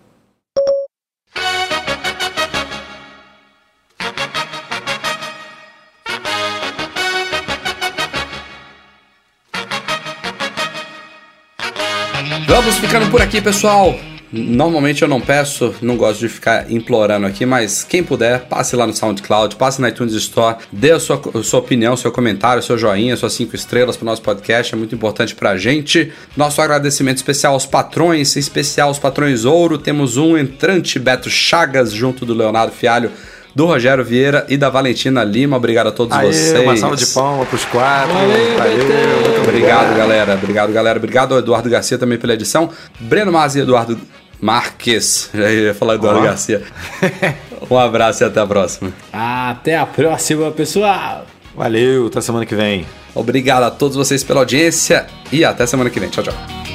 [12.47, 13.95] Vamos ficando por aqui, pessoal.
[14.33, 18.87] Normalmente eu não peço, não gosto de ficar implorando aqui, mas quem puder, passe lá
[18.87, 22.77] no SoundCloud, passe na iTunes Store, dê a sua, a sua opinião, seu comentário, seu
[22.77, 26.13] joinha, suas cinco estrelas para o nosso podcast, é muito importante pra gente.
[26.37, 29.79] Nosso agradecimento especial aos patrões, em especial aos patrões ouro.
[29.79, 33.11] Temos um entrante, Beto Chagas, junto do Leonardo Fialho,
[33.59, 35.57] do Rogério Vieira e da Valentina Lima.
[35.57, 36.61] Obrigado a todos Aê, vocês.
[36.61, 38.15] uma salva de palmas pros quatro.
[38.15, 39.31] Valeu, Betão.
[39.33, 40.35] muito Obrigado, galera.
[40.35, 40.97] Obrigado, galera.
[40.97, 42.71] Obrigado ao Eduardo Garcia também pela edição.
[43.01, 43.99] Breno Mas e Eduardo
[44.41, 45.29] Marques.
[45.35, 46.23] Já ia falar Eduardo.
[46.23, 46.63] Garcia.
[47.71, 48.93] Um abraço e até a próxima.
[49.13, 51.27] Até a próxima, pessoal!
[51.55, 52.87] Valeu, até semana que vem.
[53.15, 56.09] Obrigado a todos vocês pela audiência e até semana que vem.
[56.09, 56.68] Tchau, tchau.